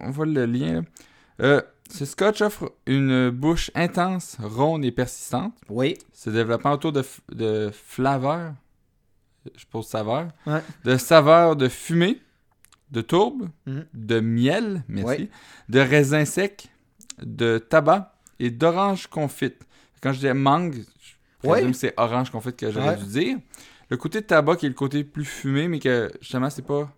on 0.00 0.10
voit 0.10 0.26
le 0.26 0.46
lien. 0.46 0.82
Euh, 1.40 1.60
ce 1.90 2.04
scotch 2.04 2.40
offre 2.42 2.72
une 2.86 3.30
bouche 3.30 3.70
intense, 3.74 4.36
ronde 4.42 4.84
et 4.84 4.90
persistante, 4.92 5.54
Oui, 5.68 5.96
se 6.12 6.30
développant 6.30 6.72
autour 6.72 6.92
de, 6.92 7.04
de 7.32 7.70
flaveurs, 7.72 8.54
je 9.56 9.64
pose 9.66 9.86
saveur, 9.86 10.28
Ouais. 10.46 10.62
de 10.84 10.96
saveurs 10.96 11.54
de 11.56 11.68
fumée, 11.68 12.20
de 12.90 13.00
tourbe, 13.00 13.48
Mhm. 13.66 13.86
de 13.94 14.20
miel, 14.20 14.82
merci, 14.88 15.06
Ouais. 15.22 15.30
de 15.68 15.78
raisins 15.80 16.24
secs, 16.24 16.68
de 17.22 17.58
tabac 17.58 18.14
et 18.38 18.50
d'orange 18.50 19.06
confite. 19.06 19.62
Quand 20.02 20.12
je 20.12 20.20
dis 20.20 20.32
mangue, 20.32 20.82
je 21.42 21.48
que 21.48 21.72
c'est 21.72 21.94
orange 21.96 22.30
confite 22.30 22.56
que 22.56 22.70
j'aurais 22.70 22.90
Ouais. 22.90 22.96
dû 22.96 23.04
dire. 23.06 23.38
Le 23.88 23.96
côté 23.96 24.20
de 24.20 24.26
tabac 24.26 24.56
qui 24.56 24.66
est 24.66 24.68
le 24.70 24.74
côté 24.74 25.04
plus 25.04 25.24
fumé, 25.24 25.68
mais 25.68 25.78
que 25.78 26.10
justement, 26.20 26.50
c'est 26.50 26.66
pas. 26.66 26.90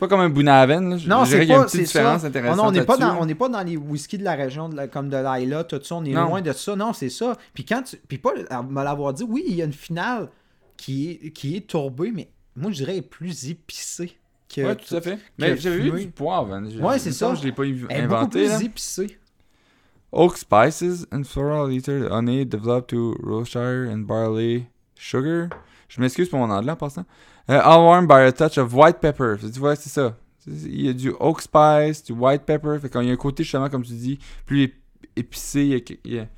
C'est 0.00 0.06
pas 0.06 0.08
comme 0.08 0.20
un 0.20 0.28
Bounaven. 0.28 0.90
Là. 0.90 0.96
Non, 1.08 1.24
c'est 1.24 1.40
qu'il 1.40 1.48
y 1.48 1.52
a 1.52 1.56
pas- 1.56 1.60
une 1.62 1.66
petite 1.66 1.80
différence 1.80 2.20
ça. 2.20 2.28
Intéressante. 2.28 2.56
non, 2.56 2.66
on 2.66 2.70
n'est 2.70 2.84
pas, 2.84 2.96
dans- 2.96 3.48
pas 3.50 3.64
les 3.64 3.76
whiskies 3.76 4.18
de 4.18 4.22
la 4.22 4.34
région 4.36 4.68
de 4.68 4.76
la- 4.76 4.86
comme 4.86 5.08
de 5.08 5.16
l'Aïla, 5.16 5.64
tout 5.64 5.80
ça. 5.82 5.96
On 5.96 6.04
est 6.04 6.12
Non. 6.12 6.28
loin 6.28 6.40
de 6.40 6.52
ça. 6.52 6.76
Non, 6.76 6.92
c'est 6.92 7.08
ça. 7.10 7.36
Puis 7.52 7.64
quand 7.64 7.82
tu. 7.82 7.96
Puis 8.06 8.18
pas 8.18 8.30
à 8.50 8.62
me 8.62 8.84
l'avoir 8.84 9.12
dit, 9.12 9.24
oui, 9.28 9.42
il 9.48 9.56
y 9.56 9.62
a 9.62 9.64
une 9.64 9.72
finale 9.72 10.28
qui 10.76 11.10
est, 11.10 11.30
qui 11.32 11.56
est 11.56 11.62
tourbée, 11.66 12.12
mais 12.14 12.28
moi, 12.54 12.70
je 12.70 12.76
dirais 12.84 13.02
plus 13.02 13.48
épicée. 13.50 14.16
Que 14.54 14.60
Ouais, 14.62 14.76
tout 14.76 14.94
à 14.94 15.00
fait. 15.00 15.18
Mais 15.36 15.56
j'avais 15.56 15.78
vu 15.90 15.90
du 16.04 16.06
poivre. 16.12 16.54
hein. 16.54 16.64
Ouais, 16.80 16.98
c'est 17.00 17.10
ça. 17.12 17.34
Je 17.34 17.42
l'ai 17.44 17.52
pas 17.52 17.64
Elle 17.64 17.70
est 17.72 18.02
beaucoup 18.06 18.14
inventé. 18.14 18.46
plus 18.46 18.64
épicée. 18.64 19.18
Oak 20.12 20.38
spices 20.38 21.06
and 21.12 21.24
floral 21.24 21.70
ether 21.72 22.08
honey 22.10 22.46
developed 22.46 22.86
to 22.88 23.14
Rothshire 23.22 23.90
and 23.92 23.98
barley 24.06 24.64
sugar. 24.94 25.48
Je 25.88 26.00
m'excuse 26.00 26.28
pour 26.30 26.38
mon 26.38 26.50
anglais 26.50 26.72
en 26.72 26.76
passant. 26.76 27.04
Uh, 27.48 27.60
all 27.64 27.82
warmed 27.84 28.08
by 28.08 28.20
a 28.26 28.32
touch 28.32 28.58
of 28.58 28.74
white 28.74 29.00
pepper. 29.00 29.38
Tu 29.40 29.58
vois, 29.58 29.74
c'est 29.76 29.88
ça. 29.88 30.16
Il 30.46 30.82
y 30.82 30.88
a 30.88 30.92
du 30.92 31.10
oak 31.18 31.40
spice, 31.42 32.02
du 32.04 32.12
white 32.12 32.42
pepper. 32.44 32.78
Fait 32.80 32.88
qu'il 32.90 33.02
y 33.04 33.10
a 33.10 33.12
un 33.12 33.16
côté, 33.16 33.42
justement, 33.42 33.68
comme 33.70 33.84
tu 33.84 33.92
dis, 33.92 34.18
plus 34.46 34.64
ép- 34.66 34.74
épicé. 35.16 35.62
Il 35.62 35.68
y 35.68 35.74
a, 35.74 35.80
il 36.04 36.12
y 36.14 36.18
a- 36.18 36.28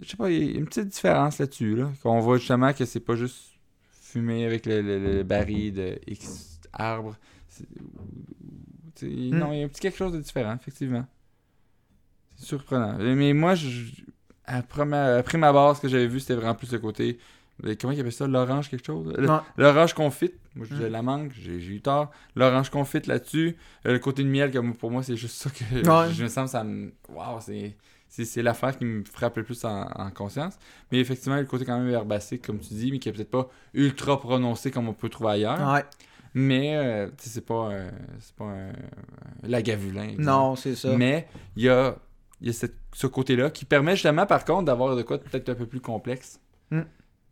je 0.00 0.08
sais 0.10 0.16
pas, 0.16 0.30
il 0.30 0.52
y 0.52 0.54
a 0.54 0.58
une 0.58 0.66
petite 0.66 0.88
différence 0.88 1.38
là-dessus. 1.38 1.76
Là, 1.76 1.90
Qu'on 2.02 2.20
voit 2.20 2.38
justement 2.38 2.72
que 2.72 2.84
c'est 2.84 3.00
pas 3.00 3.14
juste 3.16 3.52
fumé 3.90 4.44
avec 4.44 4.66
le, 4.66 4.82
le- 4.82 4.98
le 4.98 5.22
baril 5.22 5.72
de 5.74 5.98
X 6.06 6.60
sais, 8.94 9.06
Non, 9.06 9.52
il 9.52 9.58
y 9.58 9.62
a 9.62 9.64
un 9.64 9.68
petit 9.68 9.80
quelque 9.80 9.96
chose 9.96 10.12
de 10.12 10.20
différent, 10.20 10.54
effectivement. 10.54 11.06
C'est 12.36 12.46
surprenant. 12.46 12.96
Mais 12.98 13.32
moi, 13.32 13.54
je, 13.54 13.90
à, 14.44 14.62
première, 14.62 15.18
à 15.18 15.22
prime 15.22 15.44
abord, 15.44 15.76
ce 15.76 15.82
que 15.82 15.88
j'avais 15.88 16.06
vu, 16.06 16.20
c'était 16.20 16.34
vraiment 16.34 16.54
plus 16.54 16.72
le 16.72 16.78
côté. 16.78 17.18
Comment 17.80 17.92
il 17.92 18.00
appelle 18.00 18.12
ça? 18.12 18.26
L'orange, 18.26 18.68
quelque 18.70 18.84
chose? 18.86 19.14
L'orange 19.56 19.94
confite. 19.94 20.34
Moi, 20.56 20.66
je 20.68 20.74
disais 20.74 20.88
Mm. 20.88 20.92
la 20.92 21.02
mangue, 21.02 21.32
j'ai 21.34 21.54
eu 21.56 21.80
tort. 21.80 22.10
L'orange 22.36 22.70
confite 22.70 23.06
là-dessus. 23.06 23.56
Euh, 23.86 23.92
le 23.92 23.98
côté 23.98 24.22
de 24.24 24.28
miel, 24.28 24.50
comme 24.52 24.74
pour 24.74 24.90
moi, 24.90 25.02
c'est 25.02 25.16
juste 25.16 25.36
ça 25.36 25.50
que 25.50 25.62
Ouais. 25.88 26.12
je 26.12 26.22
me 26.24 26.28
sens, 26.28 26.50
ça 26.50 26.64
me. 26.64 26.92
Waouh, 27.08 27.40
c'est. 27.40 27.76
C'est 28.08 28.42
l'affaire 28.42 28.76
qui 28.76 28.84
me 28.84 29.02
frappe 29.04 29.38
le 29.38 29.42
plus 29.42 29.64
en, 29.64 29.84
en 29.94 30.10
conscience. 30.10 30.58
Mais 30.90 30.98
effectivement, 31.00 31.36
le 31.36 31.46
côté 31.46 31.64
quand 31.64 31.78
même 31.78 31.88
herbacé, 31.88 32.38
comme 32.38 32.58
tu 32.58 32.74
dis, 32.74 32.92
mais 32.92 32.98
qui 32.98 33.08
est 33.08 33.12
peut-être 33.12 33.30
pas 33.30 33.48
ultra 33.72 34.20
prononcé 34.20 34.70
comme 34.70 34.86
on 34.88 34.92
peut 34.92 35.08
trouver 35.08 35.30
ailleurs. 35.30 35.72
Ouais. 35.72 35.82
Mais, 36.34 36.76
euh, 36.76 37.06
sais, 37.16 37.30
c'est 37.30 37.46
pas, 37.46 37.70
euh, 37.70 37.90
pas 38.36 38.52
lagavulin. 39.42 40.04
exemple. 40.04 40.22
Non, 40.22 40.56
c'est 40.56 40.74
ça. 40.74 40.94
Mais 40.96 41.26
il 41.56 41.64
y 41.64 41.68
a, 41.68 41.96
il 42.40 42.48
y 42.48 42.50
a 42.50 42.52
cette- 42.52 42.76
ce 42.92 43.06
côté-là 43.06 43.50
qui 43.50 43.64
permet 43.64 43.92
justement, 43.96 44.26
par 44.26 44.44
contre, 44.44 44.64
d'avoir 44.64 44.94
de 44.96 45.02
quoi 45.02 45.18
peut-être 45.18 45.48
un 45.48 45.54
peu 45.54 45.66
plus 45.66 45.80
complexe. 45.80 46.38
Mm. 46.70 46.80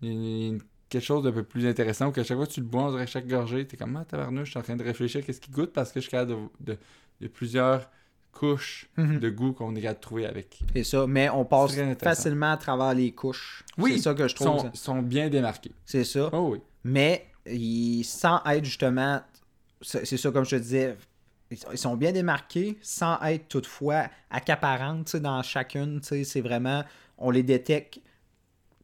Une- 0.03 0.61
quelque 0.89 1.05
chose 1.05 1.23
d'un 1.23 1.33
peu 1.33 1.43
plus 1.45 1.67
intéressant 1.67 2.09
où 2.09 2.13
qu'à 2.13 2.25
chaque 2.25 2.37
fois 2.37 2.47
que 2.47 2.53
tu 2.53 2.61
le 2.61 2.67
bois, 2.67 2.85
on 2.85 2.91
dirait 2.91 3.07
chaque 3.07 3.27
gorgée, 3.29 3.67
t'es 3.67 3.77
comme, 3.77 3.97
ah, 3.97 4.05
tabarnouche, 4.05 4.47
je 4.47 4.51
suis 4.51 4.59
en 4.59 4.63
train 4.63 4.77
de 4.77 4.83
réfléchir 4.83 5.21
à 5.21 5.23
qu'est-ce 5.23 5.41
qui 5.41 5.51
goûte? 5.51 5.73
Parce 5.73 5.93
que 5.93 6.01
je 6.01 6.03
suis 6.03 6.11
capable 6.11 6.33
de, 6.61 6.73
de, 6.73 6.79
de 7.21 7.29
plusieurs 7.29 7.89
couches 8.33 8.89
Mhm. 8.97 9.19
de 9.21 9.31
goût 9.31 9.53
qu'on 9.53 9.75
est 9.77 9.83
capable 9.83 9.99
de 10.01 10.03
trouver 10.05 10.27
avec. 10.27 10.61
C'est 10.75 10.85
ça. 10.85 11.07
Mais 11.07 11.29
on 11.31 11.45
passe 11.45 11.77
facilement 12.03 12.53
à 12.53 12.57
travers 12.57 12.95
les 12.95 13.13
couches. 13.13 13.65
Oui, 13.79 13.95
C'est 13.97 14.03
ça 14.03 14.15
que 14.15 14.27
je 14.27 14.35
trouve. 14.35 14.59
sont, 14.61 14.71
sont 14.75 15.03
bien 15.03 15.29
démarqués. 15.29 15.73
C'est 15.85 16.05
ça. 16.05 16.29
Oh 16.33 16.51
oui. 16.53 16.59
mais 16.85 17.27
ils, 17.47 18.05
sans 18.05 18.41
être 18.45 18.65
justement, 18.65 19.21
c'est 19.81 20.05
ça 20.17 20.31
comme 20.31 20.45
je 20.45 20.51
te 20.57 20.61
disais, 20.63 20.97
ils 21.51 21.79
sont 21.79 21.97
bien 21.97 22.13
démarqués 22.13 22.79
sans 22.83 23.21
être 23.23 23.49
toutefois 23.49 24.05
accaparantes 24.31 25.17
dans 25.17 25.43
chacune. 25.43 26.01
C'est 26.03 26.41
vraiment, 26.41 26.85
on 27.19 27.31
les 27.31 27.43
détecte. 27.43 28.01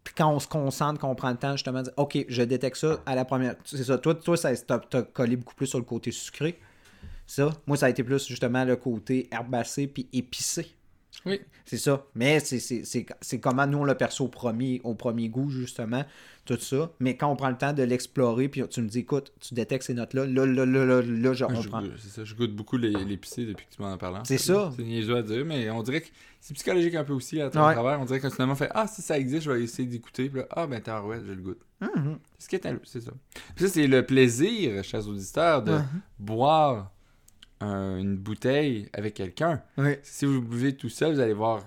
Puis 0.06 0.14
quand 0.16 0.30
on 0.32 0.38
se 0.38 0.46
concentre, 0.46 1.00
qu'on 1.00 1.16
prend 1.16 1.30
le 1.30 1.36
temps 1.36 1.50
justement 1.52 1.80
de 1.80 1.86
dire, 1.86 1.92
OK, 1.96 2.16
je 2.28 2.42
détecte 2.44 2.76
ça 2.76 3.00
à 3.06 3.16
la 3.16 3.25
première. 3.25 3.56
C'est 3.64 3.82
ça. 3.82 3.98
Toi, 3.98 4.14
toi 4.14 4.36
ça 4.36 4.56
t'as 4.56 5.02
collé 5.02 5.34
beaucoup 5.34 5.56
plus 5.56 5.66
sur 5.66 5.80
le 5.80 5.84
côté 5.84 6.12
sucré. 6.12 6.60
Ça. 7.26 7.50
Moi, 7.66 7.76
ça 7.76 7.86
a 7.86 7.88
été 7.88 8.04
plus 8.04 8.25
justement 8.28 8.64
le 8.64 8.76
côté 8.76 9.28
herbacé 9.32 9.88
puis 9.88 10.08
épicé. 10.12 10.75
Oui. 11.26 11.40
C'est 11.64 11.78
ça. 11.78 12.06
Mais 12.14 12.38
c'est- 12.40 12.61
c'est 12.61 12.85
c'est- 12.85 13.06
c'est 13.21 13.40
comment 13.40 13.66
nous 13.66 13.78
on 13.78 13.85
le 13.85 13.97
perçoit 13.97 14.26
au 14.26 14.28
premier, 14.30 14.80
au 14.85 14.95
premier 14.95 15.28
goût, 15.28 15.50
justement, 15.50 16.04
tout 16.45 16.56
ça. 16.61 16.92
Mais 17.00 17.16
quand 17.16 17.28
on 17.28 17.35
prend 17.35 17.50
le 17.50 17.56
temps 17.59 17.73
de 17.73 17.83
l'explorer, 17.83 18.49
puis 18.49 18.62
tu 18.68 18.80
me 18.80 18.88
dis, 18.88 19.00
écoute, 19.00 19.33
tu 19.40 19.52
détectes 19.54 19.83
ces 19.85 19.95
notes-là, 19.95 20.26
là, 20.26 20.47
là, 20.47 20.64
là, 20.64 20.85
là, 20.85 21.02
là, 21.02 21.33
je, 21.33 21.45
prend. 21.45 21.83
c'est 21.99 22.09
ça, 22.09 22.25
je 22.25 22.35
goûte 22.37 22.54
beaucoup 22.54 22.76
l'épicé 22.76 23.45
depuis 23.47 23.66
que 23.66 23.75
tu 23.75 23.83
m'en 23.83 23.92
as 23.92 23.97
parlé. 23.99 24.18
en 24.21 24.25
C'est 24.25 24.38
fait, 24.38 24.52
ça. 24.52 24.73
C'est 24.76 24.85
niaiseux 24.85 25.16
à 25.16 25.23
dire, 25.23 25.45
mais 25.45 25.68
on 25.71 25.83
dirait 25.83 26.02
que 26.02 26.06
c'est 26.40 26.54
psychologique 26.54 26.95
un 26.95 27.02
peu 27.02 27.14
aussi 27.14 27.40
à 27.40 27.50
travers. 27.50 28.00
On 28.00 28.04
dirait 28.04 28.21
que 28.21 28.30
finalement, 28.30 28.52
on 28.52 28.56
fait 28.56 28.71
Ah, 28.73 28.87
si 28.87 29.02
ça 29.02 29.18
existe, 29.18 29.42
je 29.42 29.50
vais 29.50 29.62
essayer 29.64 29.88
d'écouter. 29.88 30.28
Puis 30.30 30.40
là, 30.40 30.47
ah, 30.50 30.66
ben, 30.68 30.80
t'as 30.80 31.02
ouais, 31.02 31.18
je 31.26 31.33
le 31.33 31.42
goûte. 31.42 31.59
Mhm. 31.80 32.18
C'est 32.38 32.45
ce 32.45 32.49
qui 32.49 32.54
est 32.54 32.66
un- 32.66 32.78
c'est 32.85 33.00
ça. 33.00 33.11
Puis 33.56 33.66
ça, 33.66 33.68
c'est 33.73 33.87
le 33.88 34.06
plaisir, 34.06 34.85
chers 34.85 35.06
auditeurs, 35.09 35.62
de 35.64 35.73
Mhm. 35.73 35.85
boire 36.21 36.92
un- 37.60 37.98
une 37.98 38.16
bouteille 38.16 38.88
avec 38.92 39.14
quelqu'un. 39.14 39.62
Oui. 39.78 39.96
Si 40.02 40.25
vous 40.26 40.42
buvez 40.42 40.76
tout 40.76 40.88
seul, 40.88 41.14
vous 41.14 41.20
allez 41.20 41.32
voir 41.32 41.62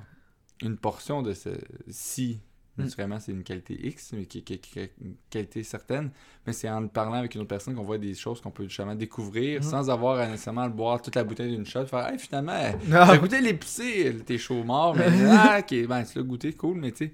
une 0.61 0.77
portion 0.77 1.21
de 1.21 1.33
ce. 1.33 1.49
Si, 1.89 2.39
Mm. 2.77 2.83
naturellement, 2.83 3.19
c'est 3.19 3.31
une 3.31 3.43
qualité 3.43 3.87
X, 3.87 4.13
mais 4.13 4.25
qui, 4.25 4.43
qui- 4.43 4.61
une 5.01 5.15
qualité 5.29 5.63
certaine, 5.63 6.11
mais 6.45 6.53
c'est 6.53 6.69
en 6.69 6.87
parlant 6.87 7.13
avec 7.15 7.33
une 7.35 7.41
autre 7.41 7.49
personne 7.49 7.75
qu'on 7.75 7.83
voit 7.83 7.97
des 7.97 8.13
choses 8.13 8.39
qu'on 8.39 8.51
peut 8.51 8.63
justement 8.67 8.95
découvrir 8.95 9.59
Mm. 9.59 9.63
sans 9.63 9.89
avoir 9.89 10.19
à 10.19 10.27
nécessairement 10.27 10.65
le 10.67 10.71
boire 10.73 11.01
toute 11.01 11.15
la 11.15 11.23
bouteille 11.23 11.51
d'une 11.55 11.65
shot. 11.65 11.85
Faire, 11.87 12.07
hey, 12.07 12.19
finalement, 12.19 12.53
t'as 12.89 13.17
goûté 13.17 13.41
l'épicé, 13.41 14.15
t'es 14.25 14.37
chaud 14.37 14.63
mort, 14.63 14.95
mais 14.95 15.05
ah, 15.57 15.59
ok, 15.59 15.87
ben, 15.87 16.03
tu 16.03 16.17
l'as 16.19 16.23
goûté, 16.23 16.53
cool, 16.53 16.77
mais 16.77 16.91
tu 16.91 17.07
sais, 17.07 17.13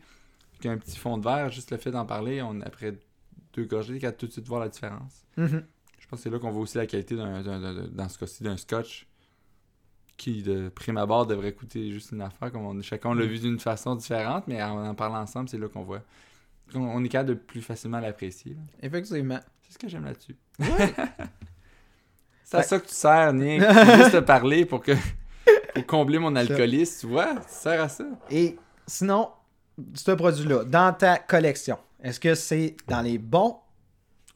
avec 0.59 0.65
un 0.65 0.77
petit 0.77 0.97
fond 0.97 1.17
de 1.17 1.23
verre, 1.23 1.49
juste 1.49 1.71
le 1.71 1.77
fait 1.77 1.91
d'en 1.91 2.05
parler, 2.05 2.41
on, 2.41 2.61
après 2.61 2.93
deux 3.53 3.65
gorgées, 3.65 3.97
capable 3.99 4.17
tout 4.17 4.27
de 4.27 4.31
suite 4.33 4.47
voir 4.47 4.59
la 4.59 4.69
différence. 4.69 5.23
Mhm. 5.37 5.63
Je 6.05 6.09
pense 6.09 6.19
que 6.19 6.23
c'est 6.23 6.29
là 6.29 6.37
qu'on 6.37 6.51
voit 6.51 6.61
aussi 6.61 6.77
la 6.77 6.85
qualité 6.85 7.15
d'un, 7.15 7.41
d'un- 7.41 7.59
d'un- 7.59 7.87
dans 7.87 8.07
ce 8.09 8.19
cas-ci 8.19 8.43
d'un 8.43 8.57
scotch 8.57 9.07
qui, 10.17 10.43
de 10.43 10.69
prime 10.69 10.97
abord, 10.97 11.25
devrait 11.25 11.51
coûter 11.53 11.91
juste 11.91 12.11
une 12.11 12.21
affaire. 12.21 12.51
Comme 12.51 12.65
on, 12.65 12.79
chacun 12.83 13.15
l'a 13.15 13.25
vu 13.25 13.39
d'une 13.39 13.59
façon 13.59 13.95
différente, 13.95 14.45
mais 14.47 14.61
en 14.61 14.85
en 14.85 14.93
parlant 14.95 15.19
ensemble, 15.21 15.49
c'est 15.49 15.57
là 15.57 15.67
qu'on 15.67 15.83
voit. 15.83 16.01
qu'on- 16.71 16.79
On 16.87 17.03
est 17.03 17.09
capable 17.09 17.29
de 17.29 17.33
plus 17.33 17.61
facilement 17.61 17.99
l'apprécier. 17.99 18.53
là. 18.53 18.61
Effectivement. 18.83 19.39
C'est 19.61 19.73
ce 19.73 19.77
que 19.79 19.89
j'aime 19.89 20.05
là-dessus. 20.05 20.35
c'est 22.43 22.57
à 22.57 22.63
ça 22.63 22.79
que 22.79 22.87
tu 22.87 22.93
sers, 22.93 23.33
Nick. 23.33 23.61
C'est 23.63 23.97
juste 23.97 24.11
te 24.11 24.19
parler 24.19 24.65
pour 24.65 24.81
que 24.81 24.91
pour 25.73 25.85
combler 25.87 26.19
mon 26.19 26.35
alcoolisme, 26.35 27.01
tu 27.01 27.07
vois? 27.07 27.35
Tu 27.35 27.41
sers 27.49 27.81
à 27.81 27.89
ça. 27.89 28.05
Et 28.29 28.57
sinon, 28.87 29.29
ce 29.93 30.11
produit-là, 30.11 30.63
dans 30.63 30.93
ta 30.93 31.17
collection, 31.17 31.77
est-ce 32.01 32.19
que 32.19 32.35
c'est 32.35 32.77
dans 32.87 33.01
les 33.01 33.17
bons 33.17 33.57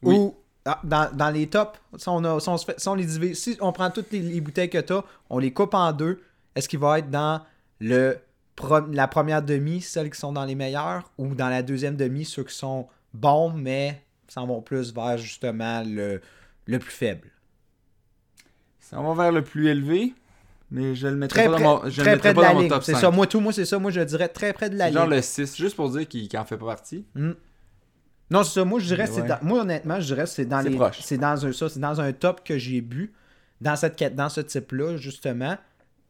Oui. 0.02 0.16
ou 0.16 0.36
dans, 0.84 1.10
dans 1.14 1.30
les 1.30 1.46
tops? 1.48 1.78
Si 1.96 2.08
on, 2.08 2.22
a- 2.24 2.40
si 2.40 2.48
on 2.48 2.56
se 2.58 2.64
fait- 2.64 2.78
si 2.78 2.88
on 2.88 2.94
les 2.94 3.04
divise, 3.06 3.38
si 3.42 3.56
on 3.60 3.72
prend 3.72 3.90
toutes 3.90 4.10
les, 4.12 4.20
les 4.20 4.40
bouteilles 4.40 4.70
que 4.70 4.78
tu 4.78 4.92
as, 4.92 5.04
on 5.28 5.38
les 5.38 5.52
coupe 5.52 5.74
en 5.74 5.92
deux, 5.92 6.20
est-ce 6.54 6.68
qu'il 6.68 6.78
va 6.78 6.98
être 6.98 7.10
dans 7.10 7.40
le 7.80 8.18
pro- 8.56 8.86
la 8.92 9.08
première 9.08 9.42
demi, 9.42 9.80
celles 9.80 10.10
qui 10.10 10.18
sont 10.18 10.32
dans 10.32 10.44
les 10.44 10.54
meilleures, 10.54 11.10
ou 11.18 11.34
dans 11.34 11.48
la 11.48 11.62
deuxième 11.62 11.96
demi, 11.96 12.24
ceux 12.24 12.44
qui 12.44 12.54
sont 12.54 12.86
bons, 13.14 13.50
mais 13.52 14.02
s'en 14.28 14.46
vont 14.46 14.60
plus 14.62 14.92
vers 14.94 15.18
justement 15.18 15.82
le, 15.86 16.20
le 16.66 16.78
plus 16.78 16.92
faible? 16.92 17.28
Ça 18.80 19.00
va 19.00 19.14
vers 19.14 19.32
le 19.32 19.42
plus 19.42 19.68
élevé, 19.68 20.14
mais 20.70 20.94
je 20.94 21.06
le 21.06 21.16
mettrai 21.16 21.40
Très 21.42 21.48
pas 21.48 21.54
près, 21.54 21.64
dans 21.64 21.82
mon, 21.84 21.90
je 21.90 22.02
le 22.02 22.06
très 22.08 22.18
près 22.18 22.30
de 22.30 22.34
pas 22.34 22.42
la 22.42 22.48
dans 22.48 22.54
mon 22.54 22.60
ligne. 22.60 22.68
top 22.70 22.82
C'est 22.82 22.92
5. 22.94 23.00
ça, 23.00 23.10
moi 23.10 23.26
tout, 23.26 23.40
moi 23.40 23.52
c'est 23.52 23.64
ça, 23.64 23.78
moi 23.78 23.90
je 23.90 24.00
dirais 24.00 24.28
très 24.28 24.52
près 24.52 24.68
de 24.70 24.76
la 24.76 24.86
C'est 24.88 24.92
genre 24.94 25.06
ligne. 25.06 25.16
le 25.16 25.22
6, 25.22 25.56
juste 25.56 25.76
pour 25.76 25.90
dire 25.90 26.08
qu'il 26.08 26.28
n'en 26.32 26.44
fait 26.44 26.56
pas 26.56 26.66
partie. 26.66 27.04
Hmm. 27.14 27.32
Non, 28.30 28.42
c'est 28.44 28.60
ça. 28.60 28.64
Moi, 28.64 28.78
je 28.80 28.86
dirais, 28.86 29.06
c'est 29.06 29.22
ouais. 29.22 29.28
dans- 29.28 29.38
moi, 29.42 29.60
honnêtement, 29.60 30.00
je 30.00 30.06
dirais, 30.06 30.26
c'est 30.26 30.44
dans 30.44 30.62
C'est 30.62 30.68
les, 30.68 30.76
proche. 30.76 31.00
c'est 31.02 31.18
dans 31.18 31.44
un 31.46 31.52
ça, 31.52 31.68
c'est 31.68 31.80
dans 31.80 32.00
un 32.00 32.12
top 32.12 32.42
que 32.44 32.56
j'ai 32.58 32.80
bu, 32.80 33.12
dans 33.60 33.76
cette 33.76 33.96
quête- 33.96 34.14
dans 34.14 34.28
ce 34.28 34.40
type-là, 34.40 34.96
justement. 34.96 35.56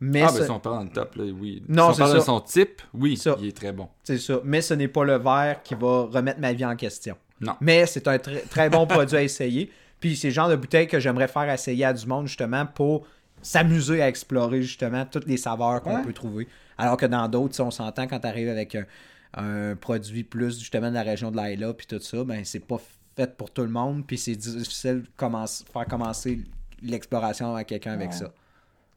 Mais 0.03 0.23
Ah, 0.23 0.29
ce- 0.29 0.39
ben 0.39 0.45
si 0.47 0.51
on 0.51 0.61
parle 0.61 0.77
dans 0.79 0.85
le 0.85 0.91
top, 0.91 1.15
là, 1.17 1.25
oui. 1.25 1.63
Non, 1.69 1.85
si 1.87 1.91
on 1.91 1.93
c'est 1.95 1.99
parle 2.03 2.15
de 2.15 2.19
ça. 2.21 2.25
son 2.27 2.41
type, 2.41 2.83
oui, 2.95 3.17
Ça. 3.17 3.37
il 3.41 3.49
est 3.49 3.57
très 3.57 3.73
bon. 3.73 3.89
c'est 4.03 4.19
ça. 4.19 4.41
Mais 4.45 4.61
ce 4.63 4.73
n'est 4.75 4.89
pas 4.89 5.05
le 5.05 5.17
verre 5.19 5.63
qui 5.63 5.75
va 5.75 6.05
remettre 6.11 6.41
ma 6.41 6.53
vie 6.53 6.65
en 6.65 6.75
question. 6.77 7.17
Non. 7.41 7.55
Mais 7.61 7.87
c'est 7.87 8.07
un 8.09 8.19
très, 8.19 8.41
très 8.41 8.69
bon 8.71 8.87
produit 8.87 9.17
à 9.17 9.23
essayer. 9.23 9.71
Puis 9.99 10.17
c'est 10.17 10.29
le 10.29 10.35
genre 10.35 10.49
de 10.49 10.57
bouteille 10.57 10.89
que 10.89 10.99
j'aimerais 10.99 11.29
faire 11.29 11.51
essayer 11.51 11.85
à 11.85 11.93
du 11.93 12.07
monde, 12.07 12.27
justement, 12.27 12.65
pour 12.67 13.07
s'amuser 13.43 14.03
à 14.03 14.09
explorer 14.09 14.63
justement 14.63 15.05
toutes 15.07 15.27
les 15.27 15.37
saveurs 15.39 15.83
qu'on 15.83 15.97
Ouais. 15.97 16.03
peut 16.03 16.13
trouver. 16.13 16.49
Alors 16.79 16.97
que 16.97 17.07
dans 17.07 17.27
d'autres, 17.29 17.55
si 17.55 17.61
on 17.61 17.71
s'entend 17.71 18.07
quand 18.07 18.21
tu 18.21 18.27
arrives 18.27 18.49
avec 18.49 18.75
un, 18.75 18.85
un 19.35 19.77
produit 19.77 20.25
plus 20.25 20.59
justement 20.59 20.89
de 20.89 20.95
la 20.95 21.03
région 21.03 21.31
de 21.31 21.37
l'Aïla 21.37 21.73
puis 21.75 21.87
tout 21.87 22.01
ça, 22.01 22.25
ben 22.25 22.45
c'est 22.45 22.61
pas 22.67 22.81
fait 23.17 23.37
pour 23.37 23.51
tout 23.51 23.63
le 23.63 23.69
monde, 23.69 24.07
puis 24.07 24.19
c'est 24.19 24.35
difficile 24.37 25.03
de 25.03 25.09
commencer, 25.17 25.65
faire 25.73 25.87
commencer 25.87 26.41
l'exploration 26.83 27.55
à 27.55 27.65
quelqu'un 27.65 27.93
avec 27.93 28.11
Ouais. 28.11 28.17
ça. 28.17 28.33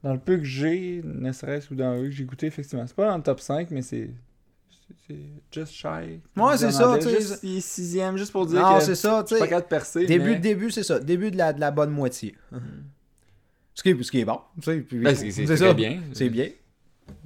Dans 0.03 0.13
le 0.13 0.19
peu 0.19 0.37
que 0.37 0.43
j'ai, 0.43 1.01
ne 1.03 1.31
serait-ce 1.31 1.71
ou 1.73 1.75
dans 1.75 1.95
eux 1.97 2.05
que 2.05 2.11
j'ai 2.11 2.25
goûté, 2.25 2.47
effectivement. 2.47 2.85
C'est 2.87 2.95
pas 2.95 3.07
dans 3.09 3.17
le 3.17 3.23
top 3.23 3.39
5, 3.39 3.71
mais 3.71 3.81
c'est. 3.81 4.09
c'est- 5.07 5.15
just 5.51 5.71
shy. 5.73 6.19
Ouais, 6.35 6.57
c'est 6.57 6.71
ça, 6.71 6.97
tu 6.97 7.03
sais, 7.09 7.15
juste- 7.21 7.39
Il 7.43 7.57
est 7.57 7.61
sixième, 7.61 8.17
juste 8.17 8.31
pour 8.31 8.45
dire 8.45 8.61
Non, 8.61 8.77
que 8.79 8.83
c'est 8.83 8.95
ça, 8.95 9.23
je 9.27 9.33
tu 9.35 9.39
pas 9.39 9.47
sais. 9.47 9.55
de 9.61 9.65
percer. 9.65 10.05
Début, 10.05 10.31
mais... 10.31 10.39
début, 10.39 10.71
c'est 10.71 10.83
ça. 10.83 10.99
Début 10.99 11.31
de 11.31 11.37
la, 11.37 11.53
de 11.53 11.59
la 11.59 11.71
bonne 11.71 11.91
moitié. 11.91 12.35
Ce 13.73 13.81
qui 13.81 13.89
est, 13.89 14.03
ce 14.03 14.11
qui 14.11 14.19
est 14.19 14.25
bon. 14.25 14.39
tu 14.61 14.63
sais, 14.63 14.79
puis- 14.81 14.99
Ben, 14.99 15.15
c'est 15.15 15.31
ça. 15.57 15.73
bien. 15.73 16.01
C'est 16.13 16.29
bien. 16.29 16.49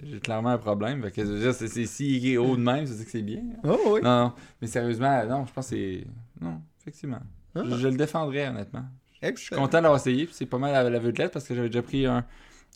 J'ai 0.04 0.20
clairement 0.20 0.50
un 0.50 0.58
problème. 0.58 1.02
Fait 1.04 1.12
que, 1.12 1.52
c'est- 1.54 1.86
si 1.86 2.18
il 2.18 2.28
est 2.32 2.38
haut 2.38 2.56
de 2.56 2.62
même, 2.62 2.86
ça 2.86 2.92
veut 2.92 2.98
dire 2.98 3.06
que 3.06 3.12
c'est 3.12 3.22
bien. 3.22 3.42
Oh, 3.64 3.78
oui. 3.88 4.02
Non, 4.04 4.24
non. 4.26 4.34
Mais 4.62 4.68
sérieusement, 4.68 5.26
non, 5.26 5.46
je 5.46 5.54
pense 5.54 5.70
que 5.70 5.76
c'est. 5.76 6.08
Non, 6.42 6.62
effectivement. 6.82 7.20
Ah. 7.56 7.64
Je, 7.66 7.76
je 7.78 7.88
le 7.88 7.98
défendrais, 7.98 8.48
honnêtement. 8.48 8.86
Je 9.22 9.34
suis 9.36 9.56
content 9.56 9.82
d'avoir 9.82 9.96
essayé. 10.00 10.28
C'est 10.32 10.46
pas 10.46 10.58
mal 10.60 10.72
la 10.74 10.84
de 11.14 11.18
lettre 11.18 11.34
parce 11.34 11.48
que 11.48 11.56
j'avais 11.56 11.70
déjà 11.70 11.82
pris 11.82 12.06
un, 12.06 12.24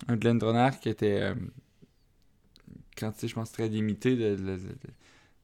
un 0.08 0.16
qui 0.80 0.90
était. 0.90 1.22
euh, 1.22 1.36
quantité, 2.98 3.28
je 3.28 3.36
pense, 3.36 3.52
très 3.52 3.68
limitée 3.68 4.16
de, 4.16 4.36
de, 4.36 4.58
de- 4.58 4.60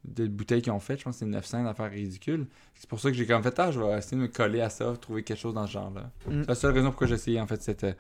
de 0.06 0.28
bouteilles 0.28 0.62
qu'ils 0.62 0.72
ont 0.72 0.80
faites. 0.80 1.00
Je 1.00 1.04
pense 1.06 1.16
que 1.16 1.20
c'est 1.20 1.26
900 1.26 1.64
d'affaires 1.64 1.92
ridicules. 1.92 2.48
C'est 2.76 2.90
pour 2.90 3.00
ça 3.00 3.10
que 3.10 3.18
j'ai 3.18 3.26
comme 3.26 3.44
fait, 3.44 3.58
ah, 3.60 3.72
je 3.72 3.80
vais 3.80 3.98
essayer 3.98 4.16
de 4.18 4.22
me 4.22 4.28
coller 4.28 4.62
à 4.62 4.70
ça, 4.70 4.96
trouver 5.00 5.24
quelque 5.24 5.40
chose 5.40 5.54
dans 5.54 5.66
ce 5.68 5.72
genre-là. 5.74 6.12
Mm. 6.28 6.42
C'est 6.42 6.48
la 6.50 6.56
seule 6.56 6.74
raison 6.74 6.88
pourquoi 6.90 7.08
j'ai 7.08 7.16
essayé, 7.16 7.40
en 7.42 7.48
fait, 7.48 7.62
cette. 7.62 7.84
euh, 7.84 7.94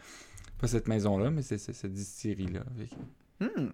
pas 0.60 0.68
cette 0.68 0.88
maison-là, 0.88 1.30
mais 1.32 1.42
c'est 1.44 1.58
c'est- 1.58 1.74
cette 1.74 1.94
distillerie-là. 1.94 2.62
Hmm. 3.40 3.70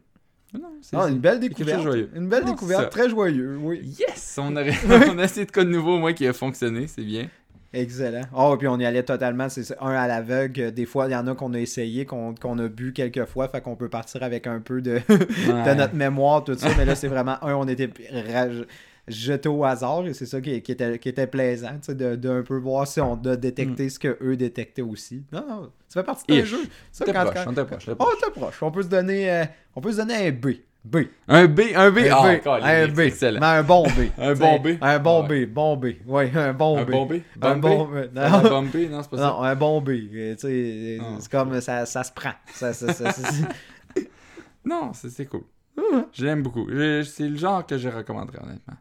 Non. 0.53 0.70
Ah, 0.93 1.10
une 1.10 1.17
belle 1.20 1.39
découverte. 1.39 1.82
joyeux. 1.82 2.10
Une 2.15 2.29
belle 2.29 2.46
découverte, 2.46 2.91
très 2.91 3.10
joyeux, 3.10 3.58
oui. 3.60 3.82
Yes! 4.00 4.38
On, 4.39 4.55
aurait... 4.55 4.74
on 5.10 5.17
a 5.17 5.24
essayé 5.24 5.46
de 5.46 5.51
quoi 5.51 5.63
de 5.63 5.70
nouveau, 5.70 5.98
moi, 5.98 6.13
qui 6.13 6.27
a 6.27 6.34
fonctionné, 6.34 6.86
c'est 6.88 7.01
bien. 7.03 7.27
Excellent. 7.75 8.22
Oh, 8.38 8.55
puis 8.55 8.67
on 8.67 8.77
y 8.79 8.86
allait 8.86 9.01
totalement, 9.01 9.50
c'est 9.50 9.75
un 9.82 9.89
à 9.89 10.08
l'aveugle. 10.08 10.72
Des 10.72 10.86
fois, 10.86 11.08
il 11.08 11.13
y 11.13 11.15
en 11.15 11.25
a 11.25 11.34
qu'on 11.34 11.55
a 11.55 11.60
essayé, 11.60 12.05
qu'on 12.05 12.34
a 12.36 12.67
bu 12.67 12.93
quelques 12.93 13.25
fois, 13.25 13.48
fait 13.48 13.62
qu'on 13.62 13.75
peut 13.75 13.89
partir 13.89 14.22
avec 14.22 14.46
un 14.46 14.60
peu 14.60 14.79
de, 14.79 15.01
de 15.10 15.74
notre 15.74 15.96
mémoire, 15.96 16.43
tout 16.43 16.53
ça. 16.53 16.70
Mais 16.77 16.86
là, 16.86 16.93
c'est 16.93 17.08
vraiment 17.08 17.43
un, 17.43 17.55
on 17.55 17.67
était 17.67 17.89
raj- 18.32 18.65
jeté 19.07 19.50
au 19.50 19.63
hasard 19.65 20.05
et 20.07 20.13
c'est 20.13 20.25
ça 20.25 20.39
qui, 20.39 20.62
qui 20.62 20.72
était, 20.72 20.98
qui 21.00 21.10
était 21.10 21.27
plaisant, 21.27 21.74
tu 21.74 21.88
sais, 21.88 21.95
de, 21.95 22.15
de 22.15 22.29
un 22.29 22.41
peu 22.43 22.57
voir 22.57 22.88
si 22.88 23.01
on 23.01 23.15
a 23.25 23.36
détecté 23.36 23.89
ce 23.89 24.00
que 24.00 24.17
eux 24.22 24.38
détectaient 24.38 24.81
aussi. 24.81 25.24
Non, 25.31 25.45
non, 25.48 25.72
ça 25.89 26.01
fait 26.01 26.05
partie 26.05 26.25
d'un 26.27 26.43
jeu. 26.45 26.60
Ça, 26.91 27.03
T'es 27.05 27.12
quand- 27.13 27.25
proche, 27.25 27.43
quand- 27.43 27.51
on 27.51 27.53
t'est 27.53 27.65
proche, 27.65 27.86
t'es 27.86 27.91
Oh, 27.91 27.95
proche. 27.95 28.17
t'es 28.24 28.31
proche. 28.31 28.63
On 28.63 28.72
peut 28.72 28.83
se 28.83 28.88
donner, 28.88 29.29
euh, 29.31 29.45
on 29.75 29.81
peut 29.81 29.91
se 29.91 29.98
donner 29.98 30.27
un 30.27 30.31
B. 30.31 30.48
B. 30.86 30.98
Un 31.29 31.48
B, 31.48 31.62
un 31.75 31.91
B, 31.91 32.00
Un 32.00 32.10
ah, 32.12 32.36
B. 32.36 32.41
câlisse, 32.41 32.65
Un 32.67 32.88
B. 32.93 33.00
excellent. 33.00 33.39
Mais 33.39 33.45
un 33.45 33.63
bon 33.63 33.83
B. 33.83 34.10
Un 34.17 34.33
bon 34.33 34.60
B. 34.60 34.67
Un 34.81 35.00
bon 35.00 35.27
Ouais. 35.27 35.45
B. 35.45 35.50
Bon 35.53 35.77
B. 35.77 35.86
Oui, 36.05 36.24
un 36.36 36.53
bon 36.53 36.77
Un 36.77 36.83
B. 36.83 36.91
bon 36.91 37.05
B? 37.05 37.13
Un 37.41 37.55
Bon 37.57 37.86
B? 37.86 37.91
B. 37.93 38.17
Un 38.17 38.29
Non. 38.29 38.41
bon 38.50 38.62
B, 38.63 38.75
non, 38.91 39.01
c'est 39.01 39.10
pas 39.10 39.17
ça. 39.17 39.24
Non, 39.27 39.41
un 39.43 39.55
bon 39.55 39.81
B. 39.81 39.91
tu 40.12 40.36
sais, 40.38 40.98
Ah. 41.01 41.05
C'est 41.19 41.31
comme 41.31 41.62
ça, 41.62 41.86
ça 41.86 42.03
se 42.03 42.12
prend. 42.12 42.33
Ça, 42.53 42.74
ça, 42.74 42.91
ça, 42.91 43.12
ça- 43.13 43.31
ça- 43.31 43.48
Non, 44.65 44.91
c'est 44.93 45.25
cool. 45.25 45.43
Mhm. 45.77 46.05
Je 46.13 46.25
l'aime 46.25 46.43
beaucoup. 46.43 46.67
C'est 46.69 47.27
le 47.29 47.36
genre 47.38 47.65
que 47.65 47.77
je 47.77 47.88
recommanderais, 47.89 48.39
honnêtement. 48.43 48.75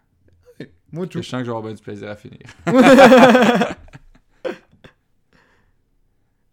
Moi, 0.93 1.05
Je 1.07 1.11
tout. 1.11 1.23
sens 1.23 1.41
que 1.41 1.45
j'aurai 1.47 1.63
bien 1.63 1.75
du 1.75 1.83
plaisir 1.83 2.11
à 2.11 2.17
finir. 2.17 2.39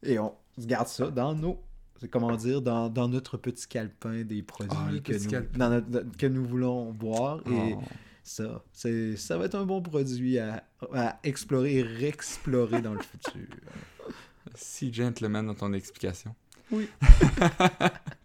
Et 0.03 0.17
on 0.19 0.33
se 0.57 0.65
garde 0.65 0.87
ça 0.87 1.09
dans 1.11 1.33
nos. 1.35 1.61
Comment 2.11 2.35
dire, 2.37 2.61
dans, 2.61 2.87
dans 2.89 3.09
notre 3.09 3.35
petit 3.35 3.67
calepin 3.67 4.23
des 4.23 4.41
produits 4.41 4.71
Ah, 4.79 4.99
que, 5.03 5.13
nous, 5.21 5.29
calepin. 5.29 5.57
dans 5.57 5.69
notre- 5.69 6.17
que 6.17 6.25
nous 6.27 6.45
voulons 6.45 6.93
boire. 6.93 7.39
Et 7.47 7.75
Oh. 7.75 7.81
ça, 8.23 8.63
ça 9.17 9.37
va 9.37 9.45
être 9.45 9.55
un 9.55 9.65
bon 9.65 9.81
produit 9.81 10.39
à, 10.39 10.63
à 10.93 11.19
explorer 11.23 11.75
et 11.79 11.83
réexplorer 11.83 12.81
dans 12.81 12.93
le 12.93 13.01
futur. 13.01 13.41
Si 14.55 14.91
gentleman 14.91 15.45
dans 15.45 15.53
ton 15.53 15.73
explication. 15.73 16.33
Oui. 16.71 16.89